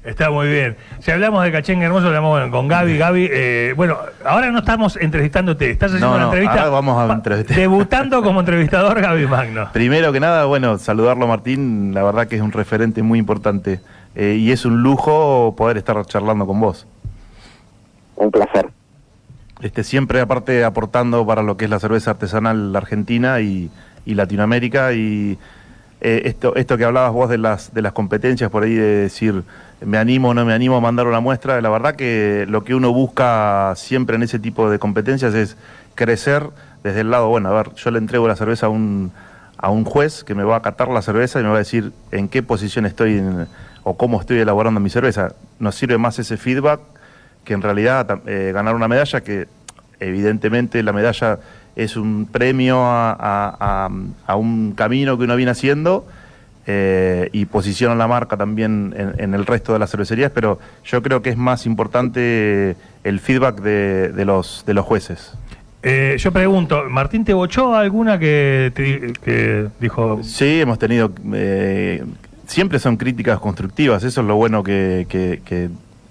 Está 0.04 0.30
muy 0.30 0.48
bien. 0.48 0.76
Si 1.00 1.10
hablamos 1.10 1.42
de 1.44 1.52
Cachengue 1.52 1.84
Hermoso, 1.84 2.06
hablamos 2.06 2.30
bueno, 2.30 2.50
con 2.50 2.68
Gaby. 2.68 2.96
Gaby, 2.96 3.28
eh, 3.30 3.74
bueno, 3.76 3.98
ahora 4.24 4.50
no 4.50 4.60
estamos 4.60 4.96
entrevistándote, 4.96 5.68
estás 5.70 5.90
haciendo 5.90 6.06
No, 6.08 6.14
una 6.14 6.22
no, 6.24 6.30
entrevista. 6.30 6.54
ahora 6.60 6.70
vamos 6.70 7.10
a 7.10 7.12
entrevistar. 7.12 7.56
Debutando 7.56 8.22
como 8.22 8.40
entrevistador, 8.40 8.98
Gaby 9.00 9.26
Magno. 9.26 9.68
Primero 9.74 10.10
que 10.12 10.20
nada, 10.20 10.46
bueno, 10.46 10.78
saludarlo 10.78 11.26
Martín, 11.26 11.92
la 11.92 12.02
verdad 12.02 12.28
que 12.28 12.36
es 12.36 12.40
un 12.42 12.52
referente 12.52 13.02
muy 13.02 13.18
importante 13.18 13.80
eh, 14.14 14.36
y 14.38 14.52
es 14.52 14.64
un 14.64 14.82
lujo 14.82 15.54
poder 15.56 15.76
estar 15.76 16.02
charlando 16.06 16.46
con 16.46 16.58
vos. 16.60 16.86
Un 18.16 18.30
placer. 18.30 18.70
Este, 19.62 19.84
siempre 19.84 20.20
aparte 20.20 20.64
aportando 20.64 21.26
para 21.26 21.42
lo 21.42 21.56
que 21.56 21.66
es 21.66 21.70
la 21.70 21.78
cerveza 21.78 22.12
artesanal 22.12 22.74
argentina 22.74 23.40
y, 23.40 23.70
Latinoamérica 24.06 24.92
y 24.92 25.38
eh, 26.00 26.22
esto, 26.24 26.56
esto 26.56 26.76
que 26.76 26.84
hablabas 26.84 27.12
vos 27.12 27.30
de 27.30 27.38
las, 27.38 27.72
de 27.72 27.80
las 27.80 27.92
competencias 27.92 28.50
por 28.50 28.64
ahí 28.64 28.74
de 28.74 29.02
decir 29.02 29.44
me 29.84 29.98
animo 29.98 30.30
o 30.30 30.34
no 30.34 30.44
me 30.44 30.52
animo 30.52 30.76
a 30.76 30.80
mandar 30.80 31.06
una 31.06 31.20
muestra, 31.20 31.60
la 31.60 31.68
verdad 31.68 31.94
que 31.94 32.44
lo 32.48 32.64
que 32.64 32.74
uno 32.74 32.92
busca 32.92 33.72
siempre 33.76 34.16
en 34.16 34.24
ese 34.24 34.40
tipo 34.40 34.68
de 34.68 34.80
competencias 34.80 35.32
es 35.34 35.56
crecer 35.94 36.48
desde 36.82 37.02
el 37.02 37.10
lado, 37.10 37.28
bueno, 37.28 37.50
a 37.50 37.52
ver, 37.52 37.72
yo 37.74 37.92
le 37.92 37.98
entrego 37.98 38.26
la 38.26 38.34
cerveza 38.34 38.66
a 38.66 38.68
un, 38.68 39.12
a 39.58 39.70
un 39.70 39.84
juez 39.84 40.24
que 40.24 40.34
me 40.34 40.42
va 40.42 40.56
a 40.56 40.62
catar 40.62 40.88
la 40.88 41.02
cerveza 41.02 41.38
y 41.38 41.44
me 41.44 41.50
va 41.50 41.56
a 41.56 41.58
decir 41.58 41.92
en 42.10 42.28
qué 42.28 42.42
posición 42.42 42.86
estoy 42.86 43.22
o 43.84 43.96
cómo 43.96 44.20
estoy 44.20 44.38
elaborando 44.38 44.80
mi 44.80 44.90
cerveza. 44.90 45.34
Nos 45.60 45.76
sirve 45.76 45.98
más 45.98 46.18
ese 46.18 46.36
feedback 46.36 46.80
que 47.44 47.54
en 47.54 47.62
realidad 47.62 48.20
eh, 48.26 48.52
ganar 48.54 48.74
una 48.74 48.88
medalla 48.88 49.20
que 49.22 49.46
evidentemente 49.98 50.82
la 50.82 50.92
medalla 50.92 51.38
es 51.76 51.96
un 51.96 52.26
premio 52.30 52.78
a, 52.84 53.10
a- 53.12 53.56
a- 53.86 53.90
a 54.26 54.36
un 54.36 54.72
camino 54.72 55.16
que 55.18 55.24
uno 55.24 55.36
viene 55.36 55.52
haciendo 55.52 56.06
eh, 56.66 57.28
y 57.32 57.46
posiciona 57.46 57.94
la 57.94 58.06
marca 58.06 58.36
también 58.36 58.94
en, 58.96 59.14
en 59.18 59.34
el 59.34 59.46
resto 59.46 59.72
de 59.72 59.78
las 59.78 59.90
cervecerías, 59.90 60.30
pero 60.32 60.58
yo 60.84 61.02
creo 61.02 61.22
que 61.22 61.30
es 61.30 61.36
más 61.36 61.66
importante 61.66 62.76
el 63.04 63.20
feedback 63.20 63.60
de, 63.62 64.08
de 64.12 64.24
los, 64.24 64.64
de 64.66 64.74
los 64.74 64.84
jueces. 64.84 65.32
Eh, 65.82 66.16
yo 66.18 66.30
pregunto, 66.32 66.84
¿Martín 66.90 67.24
te 67.24 67.32
bochó 67.32 67.74
alguna 67.74 68.18
que, 68.18 68.70
te 68.74 69.12
que 69.24 69.68
dijo? 69.80 70.20
Sí, 70.22 70.60
hemos 70.60 70.78
tenido... 70.78 71.10
eh, 71.32 72.04
siempre 72.46 72.78
son 72.78 72.96
críticas 72.96 73.38
constructivas, 73.38 74.02
eso 74.04 74.20
es 74.20 74.26
lo 74.26 74.36
bueno 74.36 74.62
que, 74.62 75.06
que- 75.08 75.40
que- 75.44 75.70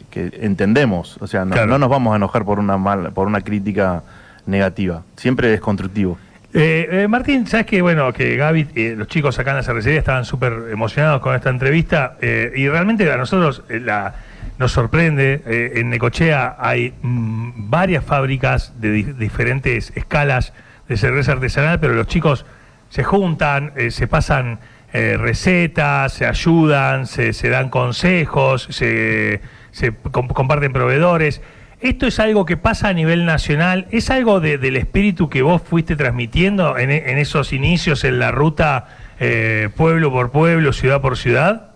que 0.09 0.31
entendemos. 0.41 1.17
O 1.21 1.27
sea, 1.27 1.45
no, 1.45 1.51
Claro. 1.53 1.67
no 1.67 1.77
nos 1.79 1.89
vamos 1.89 2.13
a 2.13 2.17
enojar 2.17 2.43
por 2.45 2.59
una, 2.59 2.77
mal, 2.77 3.11
por 3.13 3.27
una 3.27 3.41
crítica 3.41 4.03
negativa, 4.45 5.03
siempre 5.15 5.53
es 5.53 5.59
constructivo. 5.61 6.17
Eh, 6.51 6.87
eh, 7.03 7.07
Martín, 7.07 7.45
sabes 7.45 7.67
que 7.67 7.79
bueno 7.83 8.11
que 8.11 8.35
Gaby, 8.35 8.67
eh, 8.73 8.95
los 8.97 9.07
chicos 9.07 9.37
acá 9.37 9.51
en 9.51 9.57
la 9.57 9.63
cervecería 9.63 9.99
estaban 9.99 10.25
súper 10.25 10.51
emocionados 10.71 11.21
con 11.21 11.35
esta 11.35 11.51
entrevista 11.51 12.17
eh, 12.21 12.51
y 12.55 12.67
realmente 12.67 13.11
a 13.11 13.17
nosotros 13.17 13.61
la, 13.69 14.15
nos 14.57 14.71
sorprende. 14.71 15.43
en 15.45 15.91
Necochea 15.91 16.55
hay 16.57 16.93
mm, 17.03 17.69
varias 17.69 18.03
fábricas 18.03 18.73
de 18.81 18.91
di- 18.91 19.03
diferentes 19.03 19.93
escalas 19.95 20.53
de 20.87 20.97
cerveza 20.97 21.33
artesanal, 21.33 21.79
pero 21.79 21.93
los 21.93 22.07
chicos 22.07 22.47
se 22.89 23.03
juntan, 23.03 23.71
se 23.91 24.07
pasan 24.07 24.57
recetas, 24.91 26.13
se 26.13 26.25
ayudan, 26.25 27.05
se, 27.05 27.33
se 27.33 27.49
dan 27.49 27.69
consejos, 27.69 28.67
se, 28.71 29.39
se 29.71 29.93
com- 29.93 30.27
comparten 30.27 30.73
proveedores. 30.73 31.41
¿Esto 31.81 32.07
es 32.07 32.19
algo 32.19 32.45
que 32.45 32.57
pasa 32.57 32.89
a 32.89 32.93
nivel 32.93 33.25
nacional? 33.25 33.87
¿Es 33.91 34.09
algo 34.09 34.39
de- 34.41 34.57
del 34.57 34.75
espíritu 34.75 35.29
que 35.29 35.41
vos 35.41 35.61
fuiste 35.61 35.95
transmitiendo 35.95 36.77
en, 36.77 36.91
esos 36.91 37.53
inicios 37.53 38.03
en 38.03 38.19
la 38.19 38.31
ruta 38.31 38.87
eh, 39.19 39.69
pueblo 39.75 40.11
por 40.11 40.31
pueblo, 40.31 40.73
ciudad 40.73 41.01
por 41.01 41.17
ciudad? 41.17 41.71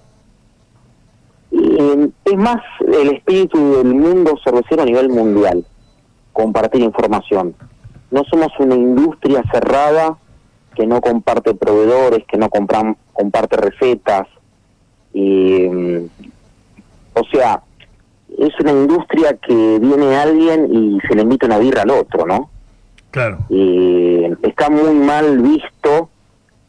Y 1.51 1.77
es 2.25 2.37
más 2.37 2.61
el 2.79 3.13
espíritu 3.15 3.77
del 3.77 3.93
mundo 3.93 4.35
cervecero 4.43 4.81
a 4.81 4.85
nivel 4.85 5.09
mundial, 5.09 5.63
compartir 6.33 6.81
información. 6.81 7.55
No 8.11 8.23
somos 8.25 8.51
una 8.59 8.75
industria 8.75 9.43
cerrada 9.51 10.17
que 10.75 10.87
no 10.87 10.99
comparte 11.01 11.53
proveedores, 11.53 12.25
que 12.27 12.37
no 12.37 12.49
compran, 12.49 12.97
comparte 13.13 13.57
recetas. 13.57 14.27
Y, 15.13 15.67
mm, 15.69 16.05
o 17.13 17.23
sea, 17.31 17.61
es 18.37 18.59
una 18.59 18.71
industria 18.71 19.37
que 19.37 19.79
viene 19.79 20.15
alguien 20.15 20.67
y 20.73 20.99
se 21.07 21.15
le 21.15 21.21
invita 21.23 21.45
una 21.45 21.59
birra 21.59 21.83
al 21.83 21.91
otro, 21.91 22.25
¿no? 22.25 22.49
Claro. 23.11 23.39
Y 23.49 24.25
está 24.41 24.69
muy 24.69 24.93
mal 24.95 25.39
visto 25.39 26.09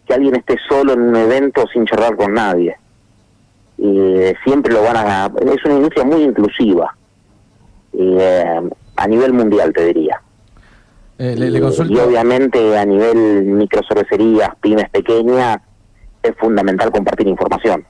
que 0.06 0.14
alguien 0.14 0.36
esté 0.36 0.56
solo 0.68 0.92
en 0.92 1.00
un 1.00 1.16
evento 1.16 1.64
sin 1.72 1.86
charlar 1.86 2.16
con 2.16 2.34
nadie. 2.34 2.76
Y 3.78 4.32
siempre 4.44 4.72
lo 4.72 4.82
van 4.82 4.96
a... 4.96 5.26
Es 5.26 5.64
una 5.64 5.74
industria 5.74 6.04
muy 6.04 6.22
inclusiva. 6.22 6.94
Y, 7.92 8.16
eh, 8.18 8.60
a 8.96 9.08
nivel 9.08 9.32
mundial, 9.32 9.72
te 9.72 9.86
diría. 9.86 10.20
Eh, 11.18 11.34
le, 11.36 11.50
le. 11.50 11.58
Y 11.58 11.98
obviamente 11.98 12.76
a 12.76 12.84
nivel 12.84 13.44
microcervecerías, 13.44 14.50
pymes 14.60 14.90
pequeñas, 14.90 15.58
es 16.22 16.36
fundamental 16.36 16.90
compartir 16.90 17.28
información. 17.28 17.86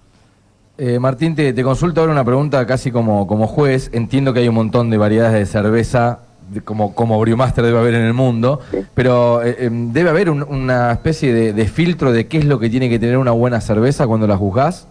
Eh, 0.77 0.99
Martín, 0.99 1.35
te, 1.37 1.53
te 1.53 1.63
consulto 1.63 2.01
ahora 2.01 2.13
una 2.13 2.25
pregunta 2.25 2.67
casi 2.67 2.91
como, 2.91 3.27
como 3.27 3.47
juez. 3.47 3.91
Entiendo 3.93 4.33
que 4.33 4.41
hay 4.41 4.49
un 4.49 4.57
montón 4.57 4.91
de 4.91 4.97
variedades 4.99 5.35
de 5.35 5.47
cerveza 5.47 6.21
de- 6.51 6.61
como, 6.63 6.95
como 6.95 7.19
Brewmaster 7.21 7.65
debe 7.65 7.79
haber 7.79 7.95
en 7.95 8.03
el 8.03 8.13
mundo, 8.13 8.61
pero 8.95 9.43
eh, 9.43 9.57
eh, 9.61 9.69
debe 9.71 10.11
haber 10.11 10.31
un- 10.31 10.43
una 10.43 10.93
especie 10.93 11.33
de, 11.33 11.53
de 11.53 11.67
filtro 11.69 12.13
de 12.13 12.27
qué 12.27 12.39
es 12.39 12.45
lo 12.45 12.59
que 12.59 12.69
tiene 12.71 12.89
que 12.89 12.99
tener 12.99 13.19
una 13.19 13.31
buena 13.31 13.61
cerveza 13.61 14.07
cuando 14.07 14.27
la 14.27 14.37
juzgás. 14.37 14.89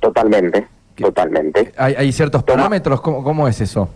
Totalmente, 0.00 0.66
¿Qué? 0.96 1.04
totalmente. 1.04 1.72
¿Hay, 1.76 1.94
hay 1.94 2.12
ciertos 2.12 2.44
Toma. 2.44 2.56
parámetros? 2.58 3.00
¿Cómo, 3.00 3.22
cómo 3.22 3.46
es 3.48 3.60
eso? 3.60 3.88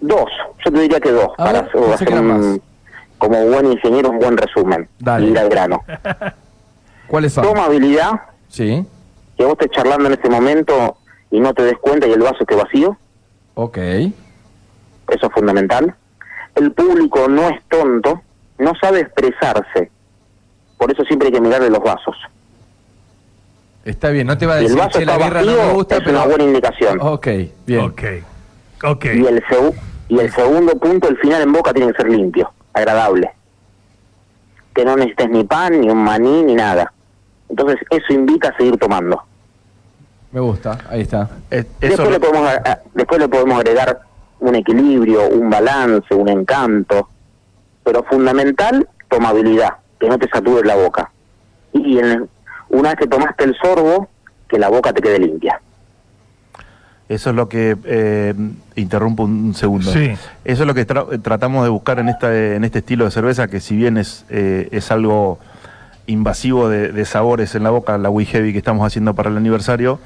Dos, 0.00 0.26
yo 0.64 0.72
te 0.72 0.80
diría 0.80 1.00
que 1.00 1.10
dos, 1.10 1.28
A 1.38 1.44
para 1.44 1.62
ver, 1.62 1.70
hacer- 1.94 2.20
un- 2.20 2.26
más. 2.52 2.60
como 3.18 3.44
buen 3.46 3.72
ingeniero 3.72 4.10
un 4.10 4.18
buen 4.20 4.36
resumen. 4.36 4.88
Dale. 5.00 5.26
Y 5.26 5.30
ir 5.30 5.38
al 5.38 5.48
grano. 5.48 5.82
¿Cuáles 7.08 7.32
son? 7.32 7.44
Tomabilidad, 7.44 8.12
Sí, 8.48 8.84
que 9.36 9.44
vos 9.44 9.52
estés 9.58 9.70
charlando 9.70 10.06
en 10.06 10.12
este 10.14 10.28
momento 10.30 10.96
y 11.30 11.40
no 11.40 11.52
te 11.54 11.62
des 11.64 11.78
cuenta 11.78 12.06
y 12.06 12.12
el 12.12 12.20
vaso 12.20 12.38
esté 12.40 12.54
vacío, 12.54 12.96
ok. 13.54 13.78
eso 13.78 14.12
es 15.26 15.32
fundamental. 15.32 15.94
El 16.54 16.72
público 16.72 17.28
no 17.28 17.48
es 17.48 17.60
tonto, 17.68 18.22
no 18.58 18.72
sabe 18.80 19.00
expresarse, 19.00 19.90
por 20.78 20.90
eso 20.90 21.04
siempre 21.04 21.28
hay 21.28 21.34
que 21.34 21.40
mirarle 21.40 21.68
los 21.70 21.80
vasos. 21.80 22.16
Está 23.84 24.08
bien, 24.10 24.26
no 24.26 24.36
te 24.36 24.46
va 24.46 24.54
a 24.54 24.58
Si 24.58 24.64
el 24.64 24.68
decir 24.72 24.84
vaso 24.84 24.98
que 24.98 25.06
la 25.06 25.16
birra 25.16 25.42
no 25.42 25.52
me 25.52 25.72
gusta, 25.74 25.96
es 25.96 26.00
pero... 26.02 26.16
una 26.18 26.26
buena 26.26 26.44
indicación. 26.44 26.98
Ok, 27.00 27.26
bien. 27.66 27.80
Ok. 27.84 28.02
Ok. 28.82 29.04
Y 29.06 29.26
el, 29.26 29.42
segu- 29.44 29.74
y 30.08 30.18
el 30.18 30.32
segundo 30.32 30.72
punto, 30.78 31.08
el 31.08 31.16
final 31.18 31.42
en 31.42 31.52
boca 31.52 31.72
tiene 31.72 31.92
que 31.92 31.98
ser 32.02 32.10
limpio, 32.10 32.50
agradable. 32.72 33.30
Que 34.74 34.84
no 34.84 34.96
necesites 34.96 35.30
ni 35.30 35.44
pan, 35.44 35.80
ni 35.80 35.88
un 35.88 36.02
maní, 36.02 36.42
ni 36.42 36.54
nada. 36.54 36.92
Entonces 37.48 37.78
eso 37.90 38.12
invita 38.12 38.48
a 38.48 38.56
seguir 38.56 38.76
tomando. 38.78 39.22
Me 40.32 40.40
gusta, 40.40 40.78
ahí 40.90 41.02
está. 41.02 41.28
Eso 41.50 41.66
Después 41.80 42.10
le, 42.10 42.20
podemos, 42.20 42.50
después 42.94 43.20
le 43.20 43.28
podemos 43.28 43.58
agregar 43.58 44.00
un 44.40 44.54
equilibrio, 44.54 45.28
un 45.28 45.48
balance, 45.48 46.14
un 46.14 46.28
encanto. 46.28 47.08
Pero 47.84 48.02
fundamental, 48.02 48.86
tomabilidad, 49.08 49.74
que 49.98 50.08
no 50.08 50.18
te 50.18 50.28
sature 50.28 50.66
la 50.66 50.74
boca. 50.76 51.10
Y 51.72 51.98
en- 51.98 52.28
una 52.68 52.90
vez 52.90 52.98
que 52.98 53.06
tomaste 53.06 53.44
el 53.44 53.56
sorbo, 53.56 54.08
que 54.48 54.58
la 54.58 54.68
boca 54.68 54.92
te 54.92 55.00
quede 55.00 55.20
limpia. 55.20 55.60
Eso 57.08 57.30
es 57.30 57.36
lo 57.36 57.48
que 57.48 57.76
eh, 57.84 58.34
interrumpo 58.74 59.22
un 59.22 59.54
segundo. 59.54 59.92
Sí. 59.92 60.10
Eso 60.44 60.62
es 60.64 60.66
lo 60.66 60.74
que 60.74 60.84
tra- 60.86 61.22
tratamos 61.22 61.62
de 61.62 61.70
buscar 61.70 62.00
en 62.00 62.08
esta 62.08 62.36
en 62.36 62.64
este 62.64 62.80
estilo 62.80 63.04
de 63.04 63.12
cerveza 63.12 63.46
que 63.46 63.60
si 63.60 63.76
bien 63.76 63.96
es 63.96 64.24
eh, 64.28 64.68
es 64.72 64.90
algo 64.90 65.38
invasivo 66.06 66.68
de, 66.68 66.92
de 66.92 67.04
sabores 67.04 67.54
en 67.54 67.62
la 67.64 67.70
boca, 67.70 67.96
la 67.98 68.10
We 68.10 68.24
Heavy 68.24 68.52
que 68.52 68.58
estamos 68.58 68.86
haciendo 68.86 69.14
para 69.14 69.30
el 69.30 69.36
aniversario, 69.36 69.98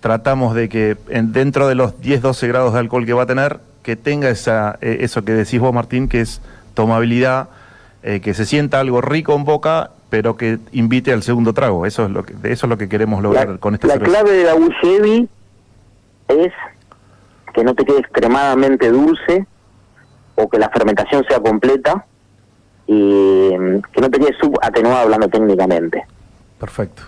tratamos 0.00 0.54
de 0.54 0.68
que 0.68 0.96
en- 1.08 1.32
dentro 1.32 1.68
de 1.68 1.74
los 1.74 2.00
10-12 2.00 2.48
grados 2.48 2.72
de 2.74 2.80
alcohol 2.80 3.06
que 3.06 3.12
va 3.12 3.22
a 3.24 3.26
tener, 3.26 3.60
que 3.82 3.96
tenga 3.96 4.28
esa 4.30 4.78
eh, 4.80 4.98
eso 5.00 5.22
que 5.24 5.32
decís 5.32 5.60
vos 5.60 5.72
Martín, 5.72 6.08
que 6.08 6.20
es 6.20 6.40
tomabilidad, 6.74 7.48
eh, 8.02 8.20
que 8.20 8.34
se 8.34 8.44
sienta 8.46 8.80
algo 8.80 9.00
rico 9.00 9.34
en 9.34 9.44
boca, 9.44 9.90
pero 10.10 10.36
que 10.36 10.58
invite 10.72 11.12
al 11.12 11.22
segundo 11.22 11.52
trago. 11.54 11.86
Eso 11.86 12.04
es 12.04 12.10
lo 12.10 12.24
que 12.24 12.34
eso 12.44 12.66
es 12.66 12.70
lo 12.70 12.76
que 12.78 12.88
queremos 12.88 13.22
lograr 13.22 13.48
La, 13.48 13.56
con 13.58 13.74
esta 13.74 13.86
la 13.86 13.92
cerveza. 13.94 14.10
clave 14.12 14.32
de 14.32 14.44
la 14.44 14.54
Wii 14.54 14.72
Heavy 14.82 15.28
es 16.28 16.52
que 17.54 17.64
no 17.64 17.74
te 17.74 17.84
quede 17.84 17.98
extremadamente 17.98 18.90
dulce 18.90 19.46
o 20.36 20.48
que 20.48 20.58
la 20.58 20.68
fermentación 20.70 21.24
sea 21.28 21.40
completa 21.40 22.04
y 22.92 23.54
mm, 23.56 23.82
que 23.92 24.00
no 24.00 24.10
te 24.10 24.18
quede 24.18 24.34
subatenuado 24.40 24.98
hablando 24.98 25.28
técnicamente. 25.28 26.02
Perfecto. 26.58 27.02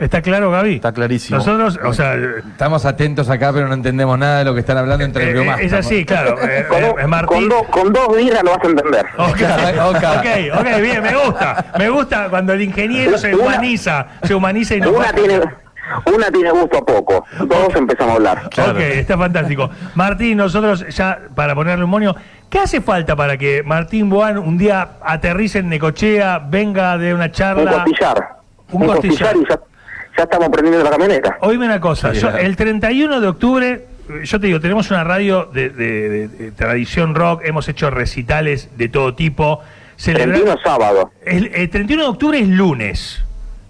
¿Está 0.00 0.20
claro, 0.20 0.50
Gaby? 0.50 0.74
Está 0.76 0.90
clarísimo. 0.92 1.38
Nosotros, 1.38 1.78
o 1.84 1.92
sea, 1.92 2.16
Estamos 2.50 2.84
atentos 2.84 3.30
acá, 3.30 3.52
pero 3.52 3.68
no 3.68 3.74
entendemos 3.74 4.18
nada 4.18 4.38
de 4.40 4.44
lo 4.44 4.52
que 4.52 4.58
están 4.60 4.76
hablando 4.76 5.04
entre 5.04 5.30
el 5.30 5.36
eh, 5.38 5.54
es 5.60 5.72
así, 5.72 6.04
claro. 6.04 6.36
eh, 6.42 6.66
Con, 6.68 6.82
eh, 7.00 7.06
Martín. 7.06 7.28
con 7.28 7.48
do- 7.48 7.64
con 7.70 7.92
dos 7.92 8.16
birras 8.16 8.42
lo 8.42 8.50
vas 8.50 8.64
a 8.64 8.66
entender. 8.68 9.06
Ok, 9.16 9.28
Ok. 9.28 9.96
ok, 9.96 10.60
ok, 10.60 10.80
bien, 10.80 11.02
me 11.04 11.14
gusta. 11.14 11.66
Me 11.78 11.88
gusta 11.88 12.28
cuando 12.30 12.52
el 12.54 12.62
ingeniero 12.62 13.16
se 13.16 13.32
humaniza, 13.36 14.08
se 14.24 14.34
humaniza 14.34 14.74
y 14.74 14.80
no 14.80 14.90
Una 14.90 15.12
tiene, 15.12 15.40
una 16.14 16.30
tiene 16.30 16.50
gusto 16.50 16.78
a 16.78 16.84
poco, 16.84 17.24
todos 17.38 17.74
empezamos 17.76 18.12
a 18.12 18.16
hablar. 18.16 18.42
Ok, 18.46 18.78
está 18.80 19.18
fantástico. 19.18 19.70
Martín, 19.94 20.36
nosotros 20.38 20.86
ya, 20.94 21.18
para 21.34 21.54
ponerle 21.54 21.84
un 21.84 21.90
monio, 21.90 22.14
¿qué 22.48 22.60
hace 22.60 22.80
falta 22.80 23.16
para 23.16 23.36
que 23.36 23.62
Martín 23.62 24.08
Boan 24.08 24.38
un 24.38 24.56
día 24.58 24.92
aterrice 25.02 25.58
en 25.58 25.68
Necochea, 25.68 26.38
venga 26.38 26.96
de 26.98 27.14
una 27.14 27.26
Un 27.26 27.32
charla? 27.32 27.72
costillar. 27.84 28.28
Un 28.72 28.82
Un, 28.82 28.88
costillar. 28.88 29.34
costillar 29.34 29.36
y 29.36 29.48
ya, 29.48 29.60
ya 30.18 30.22
estamos 30.24 30.48
prendiendo 30.50 30.82
la 30.84 30.90
camioneta. 30.90 31.36
Oíme 31.40 31.66
una 31.66 31.80
cosa, 31.80 32.12
Sí, 32.14 32.20
yo, 32.20 32.28
claro. 32.28 32.44
el 32.44 32.56
31 32.56 33.20
de 33.20 33.26
octubre, 33.28 33.86
yo 34.24 34.40
te 34.40 34.46
digo, 34.46 34.60
tenemos 34.60 34.90
una 34.90 35.04
radio 35.04 35.46
de, 35.52 35.68
de- 35.70 36.08
de- 36.08 36.28
de 36.28 36.52
tradición 36.52 37.14
rock, 37.14 37.42
hemos 37.44 37.68
hecho 37.68 37.90
recitales 37.90 38.70
de 38.78 38.88
todo 38.88 39.14
tipo. 39.14 39.60
Celebra- 39.96 40.32
31 40.34 40.56
sábado, 40.64 41.10
el, 41.24 41.50
el 41.54 41.68
31 41.70 42.02
de 42.04 42.08
octubre 42.08 42.38
es 42.38 42.48
lunes. 42.48 43.22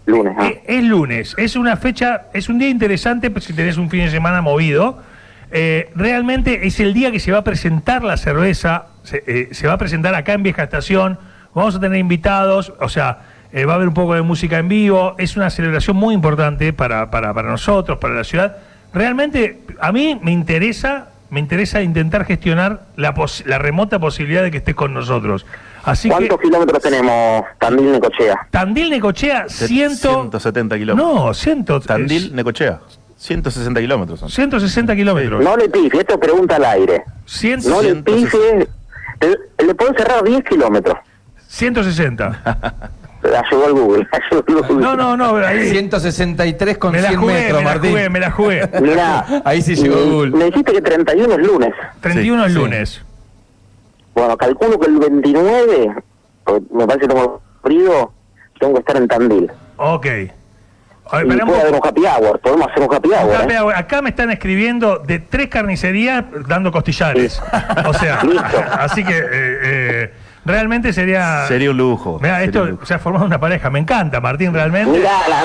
Lunes. 0.07 0.35
¿ah? 0.39 0.49
Eh, 0.49 0.63
Es 0.67 0.85
lunes, 0.85 1.35
es 1.39 1.57
una 1.57 1.77
fecha, 1.77 2.23
es 2.33 2.49
un 2.49 2.59
día 2.59 2.69
interesante 2.69 3.31
pues, 3.31 3.45
si 3.45 3.53
tenés 3.53 3.77
un 3.77 3.89
fin 3.91 4.05
de 4.05 4.11
semana 4.11 4.41
movido. 4.43 5.03
Eh, 5.51 5.91
realmente 5.95 6.67
es 6.67 6.81
el 6.81 6.95
día 6.95 7.11
que 7.13 7.21
se 7.21 7.31
va 7.31 7.39
a 7.39 7.45
presentar 7.45 8.03
la 8.03 8.17
cerveza, 8.17 8.87
se, 9.03 9.23
eh, 9.27 9.67
va 9.67 9.75
a 9.75 9.79
presentar 9.79 10.15
acá 10.15 10.33
en 10.33 10.43
Vieja 10.43 10.63
Estación, 10.63 11.19
vamos 11.55 11.77
a 11.77 11.81
tener 11.81 11.99
invitados, 11.99 12.73
o 12.81 12.89
sea, 12.89 13.19
eh, 13.53 13.67
va 13.67 13.75
a 13.75 13.77
haber 13.77 13.89
un 13.89 13.93
poco 13.95 14.15
de 14.15 14.23
música 14.23 14.59
en 14.59 14.69
vivo, 14.69 15.15
es 15.19 15.37
una 15.37 15.51
celebración 15.51 15.97
muy 15.97 16.15
importante 16.15 16.73
para, 16.73 17.11
para, 17.11 17.35
para 17.35 17.51
nosotros, 17.51 17.99
para 17.99 18.15
la 18.15 18.25
ciudad. 18.25 18.57
Realmente 18.95 19.61
a 19.79 19.93
mí 19.93 20.19
me 20.23 20.33
interesa, 20.33 21.09
me 21.29 21.39
interesa 21.41 21.83
intentar 21.83 22.25
gestionar 22.25 22.87
la, 22.97 23.13
pos- 23.13 23.45
la 23.47 23.59
remota 23.59 23.99
posibilidad 23.99 24.43
de 24.43 24.51
que 24.51 24.57
estés 24.59 24.75
con 24.75 24.95
nosotros. 24.95 25.45
Así 25.85 26.09
que... 26.09 26.15
¿Cuántos 26.15 26.41
kilómetros 26.41 26.83
tenemos 26.83 27.45
Tandil 27.59 27.93
Necochea? 27.93 28.47
Tandil 28.51 28.91
Necochea, 28.91 29.49
Se- 29.49 29.67
ciento... 29.67 30.11
170 30.11 30.77
kilómetros. 30.79 31.15
No, 31.15 31.35
ciento... 31.35 31.81
Tandil, 31.81 32.35
Necochea. 32.35 32.81
160 33.17 33.81
kilómetros 33.81 34.21
son. 34.21 34.31
160 34.31 34.97
kilómetros. 34.97 35.45
No 35.45 35.57
le 35.57 35.69
pifies, 35.69 36.01
esto 36.01 36.19
pregunta 36.19 36.57
al 36.57 36.65
aire. 36.65 37.05
Cien- 37.27 37.63
No 37.69 37.81
le 37.83 37.93
160. 37.93 38.05
pifies. 38.05 38.69
te- 39.59 39.65
Le 39.65 39.75
puedo 39.75 39.93
cerrar 39.95 40.25
10 40.25 40.43
kilómetros. 40.45 40.97
160. 41.49 42.43
Ayudó 43.23 43.67
el 43.69 43.73
Google. 43.75 44.09
ayudó 44.31 44.45
el 44.49 44.55
Google. 44.67 44.85
No, 44.85 44.97
no, 44.97 45.17
no, 45.17 45.37
ahí 45.37 45.69
163 45.71 46.79
con 46.79 46.91
me 46.93 47.01
la 47.01 47.09
100 47.11 47.21
jugué, 47.21 47.35
metros, 47.35 47.63
me 47.63 47.65
la 47.71 47.79
jugué, 47.81 48.09
me 48.11 48.21
la 48.21 48.31
jugué. 48.33 48.71
Mirá, 48.81 49.27
Ahí 49.45 49.63
sí 49.63 49.77
llegó 49.77 49.95
mm, 50.05 50.11
Google. 50.11 50.31
Me 50.33 50.45
dijiste 50.47 50.73
que 50.73 50.81
31 50.81 51.33
es 51.35 51.47
lunes. 51.47 51.73
31 52.01 52.47
es 52.47 52.53
sí. 52.53 52.59
Bueno, 54.15 54.37
calculo 54.37 54.79
que 54.79 54.87
el 54.87 54.99
29, 54.99 55.95
porque 56.45 56.67
me 56.73 56.87
parece 56.87 57.07
que 57.07 57.15
tengo 57.15 57.41
frío, 57.63 58.13
tengo 58.59 58.75
que 58.75 58.81
estar 58.81 58.97
en 58.97 59.09
Tandil. 59.09 59.51
Ok. 59.77 60.07
Ver, 61.13 61.27
Y 61.27 61.41
puede 61.41 61.61
haber 61.61 61.75
un 61.75 61.81
happy 61.83 62.03
hour, 62.07 62.41
podemos 62.41 62.69
hacer 62.69 62.89
un 62.89 62.95
happy 62.95 63.11
hour. 63.11 63.35
Acá, 63.35 63.45
¿eh? 63.45 63.47
vea, 63.47 63.79
acá 63.79 64.01
me 64.03 64.11
están 64.11 64.31
escribiendo 64.31 64.99
de 64.99 65.19
tres 65.19 65.49
carnicerías 65.49 66.25
dando 66.49 66.73
costillares. 66.73 67.43
O 67.87 67.93
sea, 67.93 68.21
así 68.79 69.05
que 69.05 69.19
eh, 69.19 69.25
eh, 69.31 70.13
realmente 70.45 70.93
sería. 70.93 71.47
Sería 71.47 71.71
un 71.71 71.77
lujo. 71.77 72.19
Mira, 72.21 72.43
esto 72.43 72.65
lujo. 72.67 72.85
se 72.87 72.95
ha 72.95 72.99
formado 72.99 73.27
una 73.27 73.39
pareja. 73.39 73.71
Me 73.71 73.79
encanta, 73.79 74.21
Martín, 74.21 74.53
realmente. 74.53 74.99
Mirá, 74.99 75.11
la, 75.29 75.41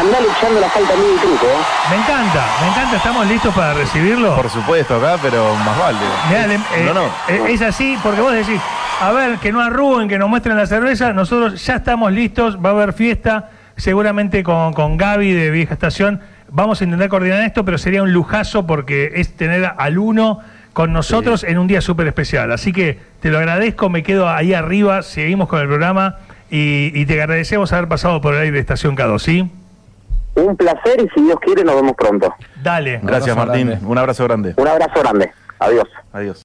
andá 0.00 0.18
echando 0.18 0.60
la 0.60 0.68
falta 0.68 0.92
a 0.92 0.96
mí 0.96 1.02
y 1.14 1.18
truco. 1.18 1.46
¿eh? 1.46 1.90
Me 1.90 1.96
encanta, 1.96 2.46
me 2.60 2.68
encanta. 2.68 2.96
¿Estamos 2.96 3.26
listos 3.26 3.54
para 3.54 3.74
recibirlo? 3.74 4.36
Por 4.36 4.50
supuesto, 4.50 4.96
acá, 4.96 5.16
pero 5.22 5.54
más 5.56 5.78
vale. 5.78 5.98
Mirá, 6.28 6.46
le- 6.46 6.54
eh, 6.54 6.84
no, 6.86 6.94
no. 6.94 7.04
eh, 7.28 7.52
es 7.52 7.62
así, 7.62 7.98
porque 8.02 8.20
vos 8.20 8.32
decís, 8.32 8.60
a 9.00 9.12
ver, 9.12 9.38
que 9.38 9.52
no 9.52 9.60
arruguen, 9.60 10.08
que 10.08 10.18
nos 10.18 10.28
muestren 10.28 10.56
la 10.56 10.66
cerveza, 10.66 11.12
nosotros 11.12 11.64
ya 11.64 11.76
estamos 11.76 12.12
listos, 12.12 12.58
va 12.64 12.70
a 12.70 12.72
haber 12.72 12.92
fiesta, 12.92 13.50
seguramente 13.76 14.42
con, 14.42 14.72
con 14.72 14.96
Gaby 14.96 15.32
de 15.32 15.50
Vieja 15.50 15.74
Estación, 15.74 16.20
vamos 16.50 16.80
a 16.80 16.84
intentar 16.84 17.08
coordinar 17.08 17.42
esto, 17.42 17.64
pero 17.64 17.78
sería 17.78 18.02
un 18.02 18.12
lujazo 18.12 18.66
porque 18.66 19.12
es 19.14 19.36
tener 19.36 19.72
al 19.76 19.98
uno 19.98 20.40
con 20.78 20.92
nosotros 20.92 21.42
en 21.42 21.58
un 21.58 21.66
día 21.66 21.80
súper 21.80 22.06
especial. 22.06 22.52
Así 22.52 22.72
que 22.72 23.00
te 23.18 23.30
lo 23.30 23.38
agradezco, 23.38 23.90
me 23.90 24.04
quedo 24.04 24.28
ahí 24.28 24.54
arriba, 24.54 25.02
seguimos 25.02 25.48
con 25.48 25.58
el 25.58 25.66
programa 25.66 26.18
y, 26.52 26.92
y 26.94 27.04
te 27.04 27.20
agradecemos 27.20 27.72
haber 27.72 27.88
pasado 27.88 28.20
por 28.20 28.34
el 28.34 28.42
aire 28.42 28.52
de 28.52 28.60
Estación 28.60 28.96
K2, 28.96 29.18
¿sí? 29.18 29.50
Un 30.36 30.56
placer 30.56 31.00
y 31.00 31.08
si 31.12 31.24
Dios 31.24 31.40
quiere 31.40 31.64
nos 31.64 31.74
vemos 31.74 31.96
pronto. 31.96 32.32
Dale. 32.62 33.00
Gracias, 33.02 33.36
Martín. 33.36 33.66
grande. 33.70 33.86
Un 33.86 33.98
abrazo 33.98 34.22
grande. 34.22 34.54
Un 34.56 34.68
abrazo 34.68 35.00
grande. 35.00 35.32
Adiós. 35.58 35.88
Adiós. 36.12 36.36